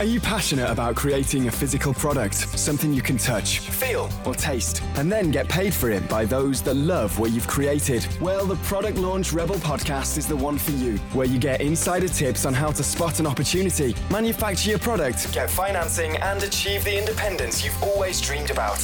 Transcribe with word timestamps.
Are 0.00 0.06
you 0.06 0.18
passionate 0.18 0.70
about 0.70 0.96
creating 0.96 1.48
a 1.48 1.50
physical 1.50 1.92
product, 1.92 2.34
something 2.34 2.90
you 2.94 3.02
can 3.02 3.18
touch, 3.18 3.58
feel, 3.58 4.08
or 4.24 4.34
taste, 4.34 4.82
and 4.94 5.12
then 5.12 5.30
get 5.30 5.46
paid 5.46 5.74
for 5.74 5.90
it 5.90 6.08
by 6.08 6.24
those 6.24 6.62
that 6.62 6.72
love 6.72 7.18
what 7.18 7.32
you've 7.32 7.46
created? 7.46 8.08
Well, 8.18 8.46
the 8.46 8.56
Product 8.64 8.96
Launch 8.96 9.34
Rebel 9.34 9.56
podcast 9.56 10.16
is 10.16 10.26
the 10.26 10.34
one 10.34 10.56
for 10.56 10.70
you, 10.70 10.96
where 11.12 11.26
you 11.26 11.38
get 11.38 11.60
insider 11.60 12.08
tips 12.08 12.46
on 12.46 12.54
how 12.54 12.70
to 12.70 12.82
spot 12.82 13.20
an 13.20 13.26
opportunity, 13.26 13.94
manufacture 14.10 14.70
your 14.70 14.78
product, 14.78 15.30
get 15.34 15.50
financing, 15.50 16.16
and 16.16 16.42
achieve 16.42 16.82
the 16.82 16.98
independence 16.98 17.62
you've 17.62 17.82
always 17.82 18.22
dreamed 18.22 18.50
about. 18.50 18.80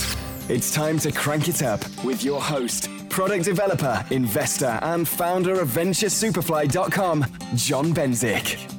It's 0.51 0.71
time 0.71 0.98
to 0.98 1.11
crank 1.11 1.48
it 1.48 1.62
up 1.62 1.80
with 2.05 2.25
your 2.25 2.43
host, 2.43 2.91
product 3.09 3.46
developer, 3.46 4.05
investor, 4.11 4.79
and 4.83 5.09
founder 5.09 5.62
of 5.62 5.71
VentureSuperfly.com, 5.71 7.25
John 7.55 7.95
Benzik. 7.95 8.75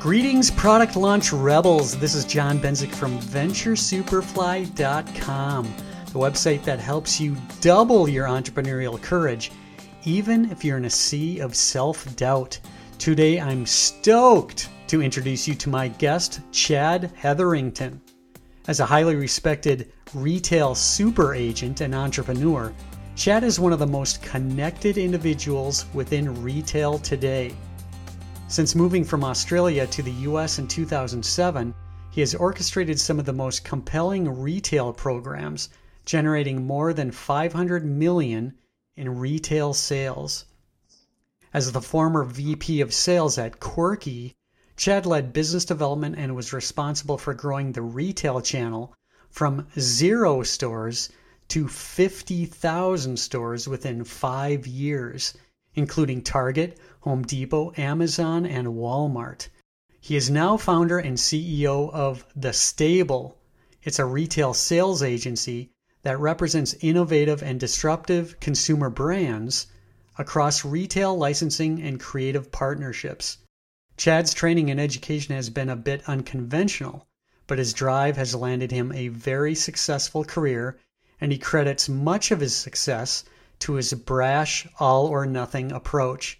Greetings, 0.00 0.50
product 0.52 0.94
launch 0.94 1.32
rebels. 1.32 1.98
This 1.98 2.14
is 2.14 2.24
John 2.24 2.60
Benzik 2.60 2.94
from 2.94 3.18
VentureSuperfly.com, 3.18 5.74
the 6.12 6.18
website 6.20 6.62
that 6.62 6.78
helps 6.78 7.20
you 7.20 7.36
double 7.60 8.08
your 8.08 8.28
entrepreneurial 8.28 9.02
courage, 9.02 9.50
even 10.04 10.52
if 10.52 10.64
you're 10.64 10.76
in 10.76 10.84
a 10.84 10.90
sea 10.90 11.40
of 11.40 11.56
self 11.56 12.14
doubt. 12.14 12.60
Today, 12.98 13.40
I'm 13.40 13.66
stoked 13.66 14.68
to 14.86 15.02
introduce 15.02 15.48
you 15.48 15.56
to 15.56 15.68
my 15.68 15.88
guest, 15.88 16.42
Chad 16.52 17.10
Hetherington. 17.16 18.00
As 18.68 18.78
a 18.78 18.86
highly 18.86 19.16
respected 19.16 19.90
retail 20.14 20.76
super 20.76 21.34
agent 21.34 21.80
and 21.80 21.92
entrepreneur, 21.92 22.72
Chad 23.16 23.42
is 23.42 23.58
one 23.58 23.72
of 23.72 23.80
the 23.80 23.86
most 23.86 24.22
connected 24.22 24.96
individuals 24.96 25.86
within 25.92 26.40
retail 26.40 27.00
today. 27.00 27.52
Since 28.50 28.74
moving 28.74 29.04
from 29.04 29.24
Australia 29.24 29.86
to 29.88 30.02
the 30.02 30.24
US 30.26 30.58
in 30.58 30.68
2007, 30.68 31.74
he 32.10 32.22
has 32.22 32.34
orchestrated 32.34 32.98
some 32.98 33.18
of 33.18 33.26
the 33.26 33.32
most 33.34 33.62
compelling 33.62 34.40
retail 34.40 34.94
programs, 34.94 35.68
generating 36.06 36.66
more 36.66 36.94
than 36.94 37.10
500 37.10 37.84
million 37.84 38.54
in 38.96 39.18
retail 39.18 39.74
sales. 39.74 40.46
As 41.52 41.72
the 41.72 41.82
former 41.82 42.24
VP 42.24 42.80
of 42.80 42.94
sales 42.94 43.36
at 43.36 43.60
Quirky, 43.60 44.34
Chad 44.78 45.04
led 45.04 45.34
business 45.34 45.66
development 45.66 46.14
and 46.16 46.34
was 46.34 46.54
responsible 46.54 47.18
for 47.18 47.34
growing 47.34 47.72
the 47.72 47.82
retail 47.82 48.40
channel 48.40 48.94
from 49.28 49.68
zero 49.78 50.42
stores 50.42 51.10
to 51.48 51.68
50,000 51.68 53.18
stores 53.18 53.68
within 53.68 54.04
five 54.04 54.66
years 54.66 55.34
including 55.78 56.20
Target, 56.20 56.76
Home 57.08 57.22
Depot, 57.22 57.72
Amazon, 57.78 58.44
and 58.44 58.68
Walmart. 58.68 59.48
He 59.98 60.14
is 60.14 60.28
now 60.28 60.58
founder 60.58 60.98
and 60.98 61.16
CEO 61.16 61.90
of 61.90 62.26
The 62.36 62.52
Stable. 62.52 63.38
It's 63.82 63.98
a 63.98 64.04
retail 64.04 64.52
sales 64.52 65.02
agency 65.02 65.70
that 66.02 66.20
represents 66.20 66.76
innovative 66.82 67.42
and 67.42 67.58
disruptive 67.58 68.38
consumer 68.40 68.90
brands 68.90 69.68
across 70.18 70.66
retail 70.66 71.16
licensing 71.16 71.80
and 71.80 71.98
creative 71.98 72.52
partnerships. 72.52 73.38
Chad's 73.96 74.34
training 74.34 74.70
and 74.70 74.78
education 74.78 75.34
has 75.34 75.48
been 75.48 75.70
a 75.70 75.76
bit 75.76 76.06
unconventional, 76.06 77.08
but 77.46 77.56
his 77.56 77.72
drive 77.72 78.18
has 78.18 78.34
landed 78.34 78.70
him 78.70 78.92
a 78.92 79.08
very 79.08 79.54
successful 79.54 80.24
career, 80.24 80.78
and 81.22 81.32
he 81.32 81.38
credits 81.38 81.88
much 81.88 82.30
of 82.30 82.40
his 82.40 82.54
success 82.54 83.24
to 83.60 83.72
his 83.76 83.94
brash, 83.94 84.68
all 84.78 85.06
or 85.06 85.24
nothing 85.24 85.72
approach. 85.72 86.38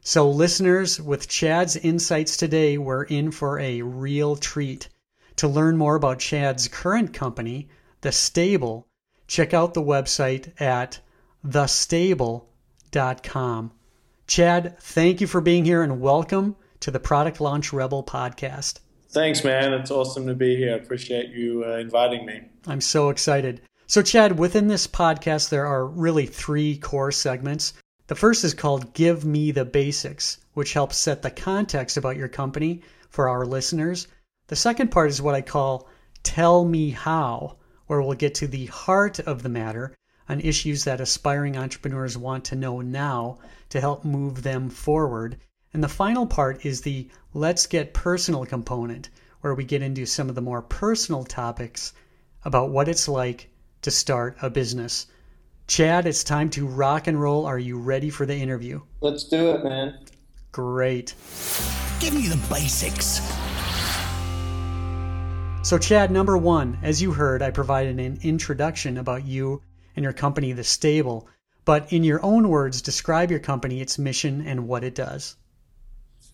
So, 0.00 0.30
listeners, 0.30 1.00
with 1.00 1.28
Chad's 1.28 1.76
insights 1.76 2.36
today, 2.36 2.78
we're 2.78 3.04
in 3.04 3.30
for 3.30 3.58
a 3.58 3.82
real 3.82 4.36
treat. 4.36 4.88
To 5.36 5.48
learn 5.48 5.76
more 5.76 5.96
about 5.96 6.18
Chad's 6.18 6.66
current 6.66 7.12
company, 7.12 7.68
The 8.00 8.10
Stable, 8.10 8.88
check 9.26 9.54
out 9.54 9.74
the 9.74 9.82
website 9.82 10.60
at 10.60 10.98
thestable.com. 11.46 13.72
Chad, 14.26 14.78
thank 14.80 15.20
you 15.20 15.26
for 15.26 15.40
being 15.40 15.64
here 15.64 15.82
and 15.82 16.00
welcome 16.00 16.56
to 16.80 16.90
the 16.90 17.00
Product 17.00 17.40
Launch 17.40 17.72
Rebel 17.72 18.02
podcast. 18.02 18.80
Thanks, 19.10 19.44
man. 19.44 19.72
It's 19.72 19.90
awesome 19.90 20.26
to 20.26 20.34
be 20.34 20.56
here. 20.56 20.74
I 20.74 20.76
appreciate 20.76 21.30
you 21.30 21.64
uh, 21.66 21.78
inviting 21.78 22.26
me. 22.26 22.42
I'm 22.66 22.80
so 22.80 23.08
excited. 23.08 23.62
So, 23.86 24.02
Chad, 24.02 24.38
within 24.38 24.68
this 24.68 24.86
podcast, 24.86 25.48
there 25.48 25.66
are 25.66 25.86
really 25.86 26.26
three 26.26 26.76
core 26.76 27.12
segments. 27.12 27.72
The 28.08 28.14
first 28.14 28.42
is 28.42 28.54
called 28.54 28.94
Give 28.94 29.26
Me 29.26 29.50
the 29.50 29.66
Basics, 29.66 30.38
which 30.54 30.72
helps 30.72 30.96
set 30.96 31.20
the 31.20 31.30
context 31.30 31.98
about 31.98 32.16
your 32.16 32.26
company 32.26 32.80
for 33.10 33.28
our 33.28 33.44
listeners. 33.44 34.08
The 34.46 34.56
second 34.56 34.90
part 34.90 35.10
is 35.10 35.20
what 35.20 35.34
I 35.34 35.42
call 35.42 35.86
Tell 36.22 36.64
Me 36.64 36.88
How, 36.88 37.58
where 37.86 38.00
we'll 38.00 38.14
get 38.14 38.34
to 38.36 38.46
the 38.46 38.64
heart 38.64 39.18
of 39.18 39.42
the 39.42 39.50
matter 39.50 39.94
on 40.26 40.40
issues 40.40 40.84
that 40.84 41.02
aspiring 41.02 41.58
entrepreneurs 41.58 42.16
want 42.16 42.46
to 42.46 42.56
know 42.56 42.80
now 42.80 43.40
to 43.68 43.78
help 43.78 44.06
move 44.06 44.42
them 44.42 44.70
forward. 44.70 45.38
And 45.74 45.84
the 45.84 45.88
final 45.88 46.26
part 46.26 46.64
is 46.64 46.80
the 46.80 47.10
Let's 47.34 47.66
Get 47.66 47.92
Personal 47.92 48.46
component, 48.46 49.10
where 49.42 49.54
we 49.54 49.64
get 49.64 49.82
into 49.82 50.06
some 50.06 50.30
of 50.30 50.34
the 50.34 50.40
more 50.40 50.62
personal 50.62 51.24
topics 51.24 51.92
about 52.42 52.70
what 52.70 52.88
it's 52.88 53.06
like 53.06 53.50
to 53.82 53.90
start 53.90 54.38
a 54.40 54.48
business. 54.48 55.08
Chad, 55.68 56.06
it's 56.06 56.24
time 56.24 56.48
to 56.48 56.66
rock 56.66 57.08
and 57.08 57.20
roll. 57.20 57.44
Are 57.44 57.58
you 57.58 57.78
ready 57.78 58.08
for 58.08 58.24
the 58.24 58.34
interview? 58.34 58.80
Let's 59.02 59.24
do 59.24 59.50
it, 59.50 59.62
man. 59.62 59.98
Great. 60.50 61.14
Give 62.00 62.14
me 62.14 62.26
the 62.26 62.40
basics. 62.48 63.20
So, 65.62 65.76
Chad, 65.76 66.10
number 66.10 66.38
one, 66.38 66.78
as 66.82 67.02
you 67.02 67.12
heard, 67.12 67.42
I 67.42 67.50
provided 67.50 68.00
an 68.00 68.18
introduction 68.22 68.96
about 68.96 69.26
you 69.26 69.60
and 69.94 70.02
your 70.02 70.14
company, 70.14 70.52
The 70.52 70.64
Stable. 70.64 71.28
But 71.66 71.92
in 71.92 72.02
your 72.02 72.24
own 72.24 72.48
words, 72.48 72.80
describe 72.80 73.30
your 73.30 73.40
company, 73.40 73.82
its 73.82 73.98
mission, 73.98 74.46
and 74.46 74.68
what 74.68 74.84
it 74.84 74.94
does. 74.94 75.36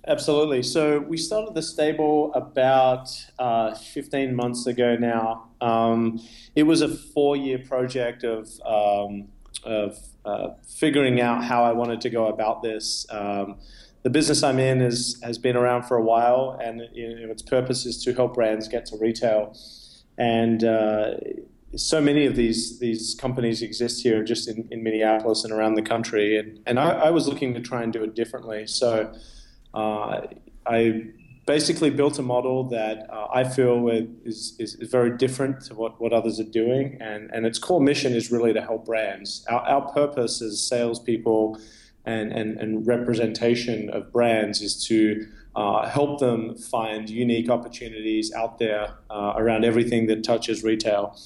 Absolutely. 0.07 0.63
So 0.63 0.99
we 0.99 1.17
started 1.17 1.55
the 1.55 1.63
stable 1.63 2.33
about 2.35 3.09
uh, 3.39 3.75
15 3.75 4.35
months 4.35 4.67
ago 4.67 4.97
now. 4.97 5.49
Um, 5.63 6.21
it 6.55 6.65
was 6.65 6.83
a 6.83 6.89
four-year 6.89 7.61
project 7.61 8.23
of, 8.23 8.51
um, 8.67 9.29
of 9.65 9.99
uh, 10.27 10.49
figuring 10.69 11.23
out 11.23 11.45
how 11.45 11.65
I 11.65 11.73
wanted 11.73 12.03
to 12.03 12.11
go 12.11 12.27
about 12.27 12.63
this. 12.63 13.07
Um, 13.09 13.57
the 14.03 14.11
business 14.11 14.43
I'm 14.43 14.59
in 14.59 14.83
is, 14.83 15.19
has 15.23 15.39
been 15.39 15.57
around 15.57 15.85
for 15.85 15.97
a 15.97 16.03
while, 16.03 16.59
and 16.63 16.83
you 16.93 17.21
know, 17.21 17.31
its 17.31 17.41
purpose 17.41 17.87
is 17.87 18.05
to 18.05 18.13
help 18.13 18.35
brands 18.35 18.69
get 18.69 18.85
to 18.87 18.99
retail. 18.99 19.57
And 20.19 20.63
uh, 20.63 21.15
so 21.75 22.03
many 22.03 22.27
of 22.27 22.37
these 22.37 22.79
these 22.79 23.15
companies 23.19 23.63
exist 23.63 24.03
here, 24.03 24.23
just 24.23 24.47
in, 24.49 24.69
in 24.71 24.83
Minneapolis 24.83 25.45
and 25.45 25.53
around 25.53 25.75
the 25.75 25.83
country. 25.83 26.39
And, 26.39 26.61
and 26.67 26.79
I, 26.79 26.91
I 26.91 27.11
was 27.11 27.27
looking 27.27 27.55
to 27.55 27.61
try 27.61 27.83
and 27.83 27.91
do 27.91 28.05
it 28.05 28.15
differently. 28.15 28.67
So 28.67 29.15
I 29.75 31.05
basically 31.47 31.91
built 31.91 32.19
a 32.19 32.23
model 32.23 32.65
that 32.65 33.07
uh, 33.11 33.27
I 33.33 33.45
feel 33.45 33.89
is, 33.89 34.55
is, 34.59 34.77
is, 34.77 34.91
very 34.91 35.17
different 35.17 35.61
to 35.67 35.75
what, 35.75 36.01
what 36.01 36.13
others 36.13 36.41
are 36.41 36.45
doing. 36.45 36.97
And, 37.01 37.31
and 37.33 37.45
its 37.45 37.59
core 37.59 37.81
mission 37.81 38.15
is 38.15 38.33
really 38.33 38.53
to 38.55 38.63
help 38.63 38.87
brands. 38.87 39.45
Our, 39.51 39.61
our 39.61 39.93
purpose 39.93 40.41
as 40.41 40.67
salespeople 40.67 41.59
and, 42.07 42.33
and, 42.33 42.59
and 42.59 42.87
representation 42.87 43.91
of 43.91 44.13
brands 44.13 44.61
is 44.61 44.87
to 44.87 45.27
uh, 45.57 45.89
help 45.89 46.19
them 46.19 46.57
find 46.57 47.09
unique 47.09 47.49
opportunities 47.49 48.33
out 48.33 48.59
there 48.59 48.95
uh, 49.11 49.35
around 49.37 49.65
everything 49.65 50.07
that 50.07 50.25
touches 50.25 50.65
retail. 50.65 51.17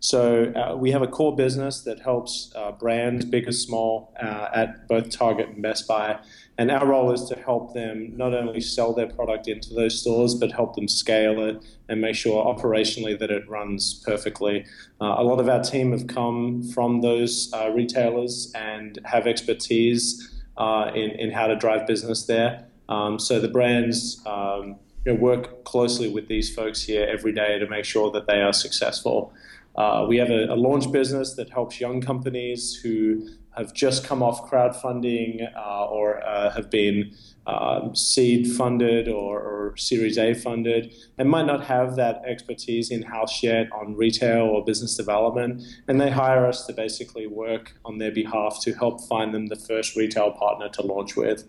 So 0.00 0.52
uh, 0.52 0.76
we 0.76 0.90
have 0.90 1.02
a 1.02 1.06
core 1.06 1.34
business 1.34 1.80
that 1.80 2.00
helps 2.00 2.52
uh, 2.54 2.72
brands, 2.72 3.24
big 3.24 3.48
or 3.48 3.52
small, 3.52 4.14
uh, 4.22 4.48
at 4.54 4.86
both 4.88 5.10
Target 5.10 5.48
and 5.48 5.62
Best 5.62 5.88
Buy. 5.88 6.18
And 6.58 6.70
our 6.70 6.86
role 6.86 7.12
is 7.12 7.24
to 7.24 7.36
help 7.36 7.74
them 7.74 8.12
not 8.16 8.34
only 8.34 8.60
sell 8.60 8.92
their 8.92 9.08
product 9.08 9.48
into 9.48 9.74
those 9.74 10.00
stores, 10.00 10.34
but 10.34 10.52
help 10.52 10.74
them 10.74 10.88
scale 10.88 11.42
it 11.44 11.62
and 11.88 12.00
make 12.00 12.14
sure 12.14 12.44
operationally 12.44 13.18
that 13.18 13.30
it 13.30 13.48
runs 13.48 13.94
perfectly. 14.04 14.64
Uh, 15.00 15.16
a 15.18 15.24
lot 15.24 15.40
of 15.40 15.48
our 15.48 15.62
team 15.62 15.92
have 15.92 16.06
come 16.06 16.62
from 16.62 17.00
those 17.00 17.50
uh, 17.52 17.70
retailers 17.70 18.52
and 18.54 18.98
have 19.04 19.26
expertise 19.26 20.42
uh, 20.56 20.90
in, 20.94 21.10
in 21.12 21.30
how 21.30 21.46
to 21.46 21.56
drive 21.56 21.86
business 21.86 22.26
there. 22.26 22.66
Um, 22.88 23.18
so 23.18 23.40
the 23.40 23.48
brands 23.48 24.22
um, 24.26 24.76
you 25.04 25.12
know, 25.12 25.20
work 25.20 25.64
closely 25.64 26.08
with 26.08 26.28
these 26.28 26.54
folks 26.54 26.82
here 26.82 27.06
every 27.10 27.32
day 27.32 27.58
to 27.58 27.68
make 27.68 27.84
sure 27.84 28.10
that 28.12 28.26
they 28.26 28.40
are 28.40 28.52
successful. 28.52 29.32
Uh, 29.76 30.06
we 30.08 30.16
have 30.16 30.30
a, 30.30 30.46
a, 30.46 30.56
launch 30.56 30.90
business 30.90 31.34
that 31.34 31.50
helps 31.50 31.80
young 31.80 32.00
companies 32.00 32.74
who 32.82 33.28
have 33.56 33.74
just 33.74 34.04
come 34.04 34.22
off 34.22 34.50
crowdfunding 34.50 35.54
uh, 35.54 35.84
or 35.86 36.26
uh, 36.26 36.50
have 36.50 36.70
been 36.70 37.14
um, 37.46 37.94
seed 37.94 38.50
funded 38.52 39.08
or, 39.08 39.40
or, 39.40 39.76
Series 39.76 40.18
A 40.18 40.34
funded 40.34 40.94
and 41.18 41.28
might 41.28 41.46
not 41.46 41.62
have 41.64 41.96
that 41.96 42.22
expertise 42.26 42.90
in 42.90 43.02
house 43.02 43.42
yet 43.42 43.70
on 43.72 43.94
retail 43.94 44.44
or 44.44 44.64
business 44.64 44.96
development. 44.96 45.62
And 45.86 46.00
they 46.00 46.10
hire 46.10 46.46
us 46.46 46.66
to 46.66 46.72
basically 46.72 47.26
work 47.26 47.74
on 47.84 47.98
their 47.98 48.10
behalf 48.10 48.60
to 48.62 48.72
help 48.72 49.06
find 49.06 49.34
them 49.34 49.46
the 49.46 49.56
first 49.56 49.96
retail 49.96 50.32
partner 50.32 50.68
to 50.70 50.82
launch 50.82 51.14
with. 51.16 51.44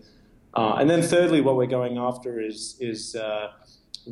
Uh, 0.54 0.76
and 0.78 0.88
then, 0.90 1.02
thirdly, 1.02 1.40
what 1.40 1.56
we're 1.56 1.66
going 1.66 1.98
after 1.98 2.40
is, 2.40 2.76
is 2.80 3.14
uh, 3.14 3.48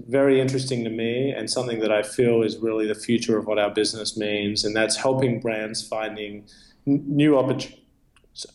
very 0.08 0.40
interesting 0.40 0.84
to 0.84 0.90
me 0.90 1.30
and 1.30 1.50
something 1.50 1.80
that 1.80 1.92
I 1.92 2.02
feel 2.02 2.42
is 2.42 2.58
really 2.58 2.86
the 2.86 2.94
future 2.94 3.38
of 3.38 3.46
what 3.46 3.58
our 3.58 3.70
business 3.70 4.16
means, 4.16 4.64
and 4.64 4.74
that's 4.74 4.96
helping 4.96 5.40
brands 5.40 5.86
finding 5.86 6.44
new 6.86 7.36
opportunities 7.36 7.82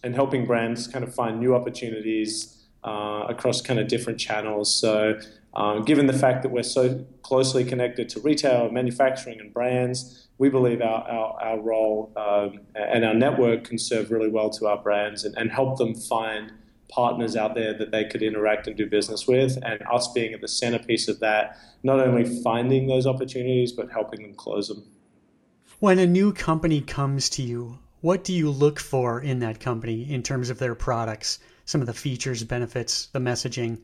and 0.04 0.14
helping 0.14 0.46
brands 0.46 0.88
kind 0.88 1.04
of 1.04 1.14
find 1.14 1.40
new 1.40 1.56
opportunities 1.56 2.66
uh, 2.84 3.26
across 3.28 3.62
kind 3.62 3.80
of 3.80 3.88
different 3.88 4.20
channels. 4.20 4.74
So, 4.74 5.20
um, 5.54 5.84
given 5.84 6.08
the 6.08 6.14
fact 6.14 6.44
that 6.44 6.50
we're 6.50 6.64
so 6.64 7.06
closely 7.24 7.66
connected 7.66 8.08
to 8.10 8.22
retail, 8.22 8.72
manufacturing, 8.72 9.40
and 9.40 9.54
brands, 9.54 10.28
we 10.38 10.50
believe 10.50 10.82
our, 10.82 11.04
our, 11.10 11.42
our 11.42 11.60
role 11.60 12.12
um, 12.16 12.62
and 12.74 13.04
our 13.04 13.14
network 13.14 13.66
can 13.66 13.78
serve 13.78 14.12
really 14.12 14.30
well 14.30 14.50
to 14.52 14.68
our 14.68 14.78
brands 14.78 15.26
and, 15.26 15.36
and 15.38 15.52
help 15.52 15.78
them 15.78 15.94
find 15.94 16.54
partners 16.92 17.36
out 17.36 17.56
there 17.56 17.74
that 17.74 17.92
they 17.92 18.06
could 18.06 18.22
interact 18.22 18.68
and 18.68 18.78
do 18.78 18.86
business 18.86 19.28
with, 19.28 19.58
and 19.64 19.82
us 19.92 20.12
being 20.14 20.34
at 20.34 20.42
the 20.42 20.48
centerpiece 20.48 21.08
of 21.08 21.20
that, 21.20 21.58
not 21.84 22.00
only 22.00 22.26
finding 22.42 22.88
those 22.88 23.08
opportunities, 23.08 23.72
but 23.72 23.92
helping 23.92 24.22
them 24.22 24.34
close 24.36 24.68
them. 24.68 24.84
When 25.80 25.98
a 25.98 26.06
new 26.06 26.32
company 26.32 26.82
comes 26.82 27.30
to 27.32 27.42
you, 27.42 27.80
what 28.02 28.24
do 28.24 28.34
you 28.34 28.52
look 28.52 28.80
for 28.80 29.22
in 29.22 29.40
that 29.40 29.60
company 29.60 30.12
in 30.12 30.22
terms 30.22 30.50
of 30.50 30.60
their 30.60 30.76
products, 30.76 31.40
some 31.66 31.82
of 31.82 31.88
the 31.88 31.94
features, 31.94 32.44
benefits, 32.44 33.08
the 33.08 33.20
messaging? 33.20 33.80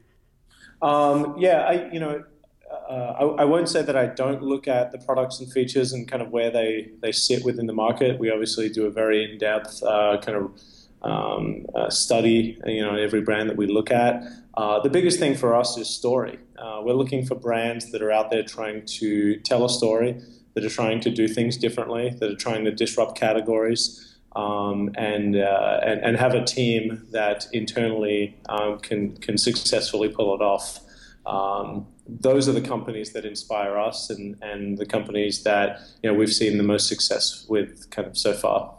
Um, 0.82 1.36
yeah, 1.40 1.62
I 1.62 1.92
you 1.92 2.00
know. 2.00 2.24
Uh, 2.70 3.14
I, 3.38 3.42
I, 3.42 3.46
won't 3.46 3.70
say 3.70 3.82
that 3.82 3.96
I 3.96 4.08
don't 4.08 4.42
look 4.44 4.68
at 4.68 4.92
the 4.92 4.98
products 4.98 5.40
and 5.40 5.50
features 5.50 5.94
and 5.94 6.06
kind 6.06 6.22
of 6.22 6.32
where 6.32 6.52
they, 6.52 6.92
they 7.02 7.14
sit 7.14 7.46
within 7.46 7.66
the 7.66 7.74
market. 7.74 8.20
We 8.20 8.30
obviously 8.30 8.68
do 8.68 8.86
a 8.86 8.90
very 8.90 9.24
in 9.24 9.38
depth 9.38 9.82
uh, 9.84 10.20
kind 10.22 10.38
of 10.38 10.62
um, 11.02 11.66
uh, 11.76 11.90
study, 11.90 12.60
you 12.66 12.82
know, 12.82 12.96
every 12.96 13.22
brand 13.22 13.50
that 13.50 13.58
we 13.58 13.68
look 13.68 13.92
at. 13.92 14.24
Uh, 14.56 14.80
the 14.80 14.90
biggest 14.90 15.20
thing 15.20 15.36
for 15.36 15.56
us 15.56 15.78
is 15.78 15.88
story. 15.88 16.40
Uh, 16.58 16.82
we're 16.84 16.94
looking 16.94 17.26
for 17.26 17.36
brands 17.36 17.92
that 17.92 18.02
are 18.02 18.12
out 18.12 18.32
there 18.32 18.44
trying 18.44 18.86
to 18.86 19.38
tell 19.42 19.64
a 19.64 19.70
story, 19.70 20.20
that 20.56 20.66
are 20.66 20.70
trying 20.70 21.00
to 21.00 21.12
do 21.12 21.28
things 21.28 21.58
differently, 21.58 22.10
that 22.20 22.32
are 22.32 22.36
trying 22.36 22.66
to 22.66 22.72
disrupt 22.72 23.18
categories, 23.18 24.18
um, 24.36 24.90
and, 24.96 25.36
uh, 25.36 25.80
and, 25.84 26.02
and 26.02 26.18
have 26.18 26.34
a 26.34 26.44
team 26.44 27.06
that 27.12 27.48
internally 27.54 28.36
um, 28.50 28.80
can 28.80 29.16
can 29.18 29.38
successfully 29.38 30.10
pull 30.10 30.34
it 30.34 30.42
off. 30.42 30.80
Um, 31.26 31.88
those 32.08 32.48
are 32.48 32.54
the 32.54 32.62
companies 32.62 33.14
that 33.14 33.26
inspire 33.26 33.78
us, 33.78 34.10
and, 34.10 34.38
and 34.42 34.78
the 34.78 34.86
companies 34.86 35.44
that 35.44 35.82
you 36.02 36.10
know 36.10 36.18
we've 36.18 36.34
seen 36.34 36.58
the 36.58 36.64
most 36.64 36.88
success 36.88 37.46
with 37.48 37.90
kind 37.92 38.08
of 38.08 38.18
so 38.18 38.34
far. 38.34 38.77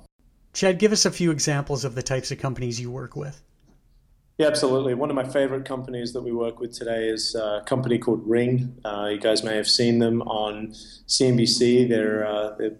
Chad, 0.58 0.81
give 0.81 0.90
us 0.90 1.06
a 1.06 1.12
few 1.12 1.31
examples 1.31 1.84
of 1.84 1.94
the 1.94 2.02
types 2.02 2.32
of 2.32 2.38
companies 2.40 2.81
you 2.81 2.90
work 2.90 3.14
with. 3.14 3.44
Yeah, 4.38 4.49
absolutely. 4.49 4.93
One 4.93 5.08
of 5.08 5.14
my 5.14 5.22
favorite 5.22 5.64
companies 5.64 6.12
that 6.14 6.22
we 6.22 6.32
work 6.32 6.58
with 6.58 6.72
today 6.72 7.06
is 7.08 7.37
a 7.37 7.62
company 7.64 7.96
called 7.96 8.26
Ring. 8.26 8.75
Uh, 8.84 9.10
you 9.12 9.20
guys 9.20 9.44
may 9.44 9.55
have 9.55 9.69
seen 9.69 10.00
them 10.00 10.20
on 10.22 10.70
CNBC. 11.06 11.88
They're, 11.88 12.26
uh, 12.26 12.56
they're 12.56 12.76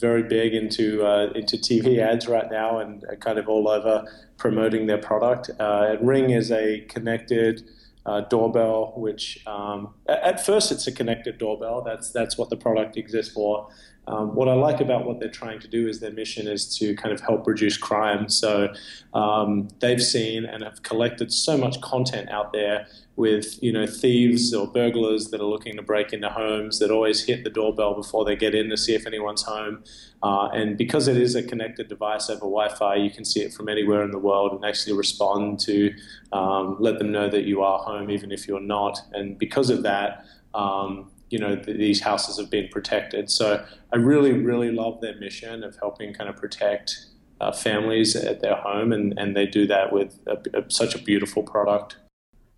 very 0.00 0.24
big 0.24 0.52
into 0.52 1.06
uh, 1.06 1.30
into 1.36 1.56
TV 1.56 1.98
ads 1.98 2.26
right 2.26 2.50
now 2.50 2.80
and 2.80 3.04
kind 3.20 3.38
of 3.38 3.48
all 3.48 3.68
over 3.68 4.04
promoting 4.36 4.88
their 4.88 4.98
product. 4.98 5.48
Uh, 5.60 5.98
Ring 6.00 6.30
is 6.30 6.50
a 6.50 6.80
connected 6.88 7.62
uh, 8.04 8.22
doorbell, 8.22 8.94
which 8.96 9.46
um, 9.46 9.94
at 10.08 10.44
first 10.44 10.72
it's 10.72 10.88
a 10.88 10.92
connected 10.92 11.38
doorbell. 11.38 11.82
That's 11.82 12.10
that's 12.10 12.36
what 12.36 12.50
the 12.50 12.56
product 12.56 12.96
exists 12.96 13.32
for. 13.32 13.68
Um, 14.08 14.34
what 14.34 14.48
I 14.48 14.54
like 14.54 14.80
about 14.80 15.04
what 15.06 15.20
they're 15.20 15.30
trying 15.30 15.60
to 15.60 15.68
do 15.68 15.86
is 15.86 16.00
their 16.00 16.12
mission 16.12 16.48
is 16.48 16.76
to 16.78 16.94
kind 16.96 17.14
of 17.14 17.20
help 17.20 17.46
reduce 17.46 17.76
crime. 17.76 18.28
So 18.28 18.72
um, 19.14 19.68
they've 19.80 20.02
seen 20.02 20.44
and 20.44 20.64
have 20.64 20.82
collected 20.82 21.32
so 21.32 21.56
much 21.56 21.80
content 21.80 22.28
out 22.28 22.52
there 22.52 22.86
with 23.14 23.62
you 23.62 23.70
know 23.70 23.86
thieves 23.86 24.54
or 24.54 24.66
burglars 24.66 25.28
that 25.30 25.40
are 25.40 25.46
looking 25.46 25.76
to 25.76 25.82
break 25.82 26.12
into 26.12 26.30
homes 26.30 26.78
that 26.78 26.90
always 26.90 27.24
hit 27.24 27.44
the 27.44 27.50
doorbell 27.50 27.94
before 27.94 28.24
they 28.24 28.34
get 28.34 28.54
in 28.54 28.70
to 28.70 28.76
see 28.76 28.94
if 28.94 29.06
anyone's 29.06 29.42
home. 29.42 29.84
Uh, 30.22 30.48
and 30.48 30.76
because 30.76 31.08
it 31.08 31.16
is 31.16 31.34
a 31.34 31.42
connected 31.42 31.88
device 31.88 32.28
over 32.28 32.40
Wi-Fi, 32.40 32.96
you 32.96 33.10
can 33.10 33.24
see 33.24 33.40
it 33.40 33.52
from 33.52 33.68
anywhere 33.68 34.02
in 34.02 34.10
the 34.10 34.18
world 34.18 34.52
and 34.52 34.64
actually 34.64 34.96
respond 34.96 35.60
to 35.60 35.94
um, 36.32 36.76
let 36.80 36.98
them 36.98 37.12
know 37.12 37.28
that 37.28 37.44
you 37.44 37.62
are 37.62 37.78
home 37.78 38.10
even 38.10 38.32
if 38.32 38.48
you're 38.48 38.60
not. 38.60 38.98
And 39.12 39.38
because 39.38 39.70
of 39.70 39.84
that. 39.84 40.24
Um, 40.54 41.11
you 41.32 41.38
know 41.38 41.56
these 41.56 42.00
houses 42.00 42.38
have 42.38 42.50
been 42.50 42.68
protected. 42.68 43.30
So 43.30 43.64
I 43.92 43.96
really, 43.96 44.32
really 44.32 44.70
love 44.70 45.00
their 45.00 45.16
mission 45.16 45.64
of 45.64 45.76
helping 45.80 46.12
kind 46.12 46.28
of 46.28 46.36
protect 46.36 47.06
uh, 47.40 47.52
families 47.52 48.14
at 48.14 48.40
their 48.40 48.54
home, 48.54 48.92
and, 48.92 49.18
and 49.18 49.34
they 49.36 49.46
do 49.46 49.66
that 49.66 49.92
with 49.92 50.18
a, 50.26 50.36
a, 50.58 50.70
such 50.70 50.94
a 50.94 50.98
beautiful 50.98 51.42
product. 51.42 51.96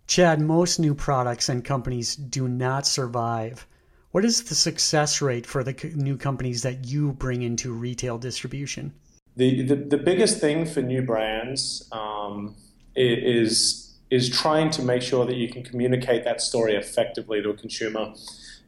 Chad, 0.07 0.39
most 0.39 0.79
new 0.79 0.93
products 0.93 1.49
and 1.49 1.65
companies 1.65 2.15
do 2.15 2.47
not 2.47 2.85
survive. 2.85 3.65
What 4.11 4.23
is 4.23 4.43
the 4.43 4.55
success 4.55 5.21
rate 5.21 5.45
for 5.45 5.63
the 5.63 5.73
new 5.95 6.17
companies 6.17 6.61
that 6.61 6.85
you 6.85 7.13
bring 7.13 7.41
into 7.41 7.73
retail 7.73 8.17
distribution? 8.17 8.93
The, 9.35 9.63
the, 9.63 9.75
the 9.75 9.97
biggest 9.97 10.39
thing 10.39 10.65
for 10.65 10.81
new 10.81 11.01
brands 11.01 11.89
um, 11.91 12.55
is, 12.95 13.97
is 14.11 14.29
trying 14.29 14.69
to 14.71 14.83
make 14.83 15.01
sure 15.01 15.25
that 15.25 15.35
you 15.35 15.49
can 15.49 15.63
communicate 15.63 16.23
that 16.23 16.39
story 16.39 16.75
effectively 16.75 17.41
to 17.41 17.49
a 17.49 17.53
consumer 17.55 18.13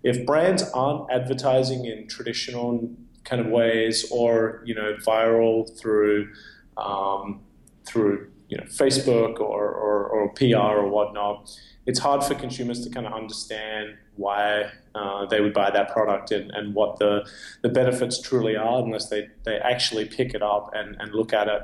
if 0.07 0.25
brands 0.25 0.63
aren't 0.74 1.12
advertising 1.12 1.86
in 1.86 2.07
traditional 2.07 2.89
kind 3.25 3.42
of 3.42 3.48
ways 3.48 4.09
or 4.09 4.62
you 4.65 4.74
know 4.74 4.95
viral 5.06 5.69
through 5.80 6.30
um, 6.77 7.42
through 7.86 8.30
you 8.48 8.57
know 8.57 8.63
Facebook 8.65 9.39
or, 9.39 9.68
or, 9.68 10.07
or, 10.07 10.30
PR 10.33 10.80
or 10.81 10.88
whatnot, 10.88 11.50
it's 11.86 12.00
hard 12.00 12.24
for 12.24 12.36
consumers 12.36 12.83
to 12.86 12.89
kind 12.89 13.06
of 13.06 13.13
understand 13.13 13.95
why 14.15 14.71
uh, 14.95 15.25
they 15.25 15.42
would 15.42 15.54
buy 15.54 15.69
that 15.69 15.89
product 15.89 16.31
and, 16.31 16.51
and 16.51 16.74
what 16.74 16.98
the, 17.00 17.27
the 17.62 17.69
benefits 17.69 18.21
truly 18.21 18.56
are 18.56 18.83
unless 18.83 19.09
they, 19.09 19.27
they 19.44 19.57
actually 19.57 20.06
pick 20.06 20.33
it 20.33 20.42
up 20.42 20.71
and, 20.74 20.95
and 21.00 21.13
look 21.13 21.33
at 21.33 21.48
it. 21.48 21.62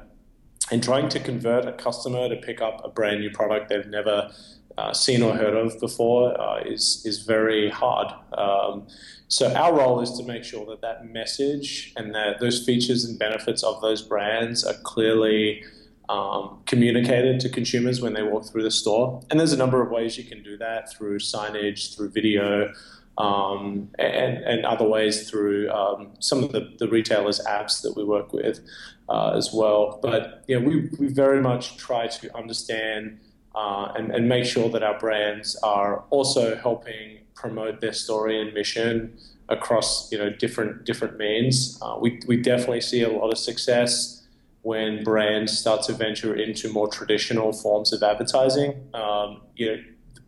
And 0.71 0.81
trying 0.81 1.09
to 1.09 1.19
convert 1.19 1.65
a 1.65 1.73
customer 1.73 2.29
to 2.29 2.35
pick 2.37 2.61
up 2.61 2.81
a 2.83 2.89
brand 2.89 3.19
new 3.19 3.31
product 3.31 3.69
they've 3.69 3.87
never 3.87 4.31
uh, 4.77 4.93
seen 4.93 5.21
or 5.21 5.35
heard 5.35 5.53
of 5.53 5.79
before 5.79 6.39
uh, 6.39 6.61
is 6.61 7.01
is 7.05 7.23
very 7.23 7.69
hard. 7.69 8.07
Um, 8.37 8.87
so 9.27 9.53
our 9.53 9.73
role 9.73 10.01
is 10.01 10.11
to 10.17 10.23
make 10.23 10.43
sure 10.43 10.65
that 10.67 10.81
that 10.81 11.11
message 11.11 11.93
and 11.95 12.13
that 12.13 12.39
those 12.39 12.63
features 12.65 13.03
and 13.05 13.17
benefits 13.17 13.63
of 13.63 13.81
those 13.81 14.01
brands 14.01 14.63
are 14.63 14.75
clearly 14.83 15.63
um, 16.09 16.61
communicated 16.65 17.39
to 17.39 17.49
consumers 17.49 18.01
when 18.01 18.13
they 18.13 18.23
walk 18.23 18.45
through 18.45 18.63
the 18.63 18.71
store. 18.71 19.21
And 19.29 19.39
there's 19.39 19.53
a 19.53 19.57
number 19.57 19.81
of 19.81 19.89
ways 19.89 20.17
you 20.17 20.23
can 20.23 20.43
do 20.43 20.57
that 20.57 20.91
through 20.91 21.19
signage, 21.19 21.95
through 21.95 22.09
video. 22.09 22.73
Um, 23.15 23.91
and, 23.99 24.39
and 24.39 24.65
other 24.65 24.87
ways 24.87 25.29
through 25.29 25.69
um, 25.69 26.13
some 26.17 26.43
of 26.43 26.51
the, 26.51 26.73
the 26.79 26.87
retailers' 26.87 27.39
apps 27.47 27.83
that 27.83 27.95
we 27.95 28.03
work 28.03 28.33
with 28.33 28.59
uh, 29.07 29.33
as 29.37 29.51
well. 29.53 29.99
But 30.01 30.43
you 30.47 30.59
know, 30.59 30.67
we, 30.67 30.89
we 30.97 31.13
very 31.13 31.39
much 31.39 31.77
try 31.77 32.07
to 32.07 32.35
understand 32.35 33.19
uh, 33.55 33.91
and, 33.95 34.11
and 34.11 34.27
make 34.27 34.45
sure 34.45 34.69
that 34.69 34.83
our 34.83 34.97
brands 34.99 35.55
are 35.63 36.03
also 36.09 36.55
helping 36.55 37.19
promote 37.35 37.81
their 37.81 37.93
story 37.93 38.39
and 38.41 38.53
mission 38.53 39.17
across 39.49 40.11
you 40.11 40.17
know 40.17 40.29
different 40.29 40.85
different 40.85 41.17
means. 41.17 41.77
Uh, 41.81 41.97
we 41.99 42.19
we 42.27 42.37
definitely 42.37 42.81
see 42.81 43.03
a 43.03 43.09
lot 43.09 43.29
of 43.31 43.37
success 43.37 44.23
when 44.61 45.03
brands 45.03 45.57
start 45.57 45.83
to 45.83 45.93
venture 45.93 46.33
into 46.35 46.71
more 46.71 46.87
traditional 46.87 47.51
forms 47.51 47.91
of 47.91 48.01
advertising. 48.01 48.89
Um, 48.93 49.41
you 49.55 49.65
know, 49.67 49.83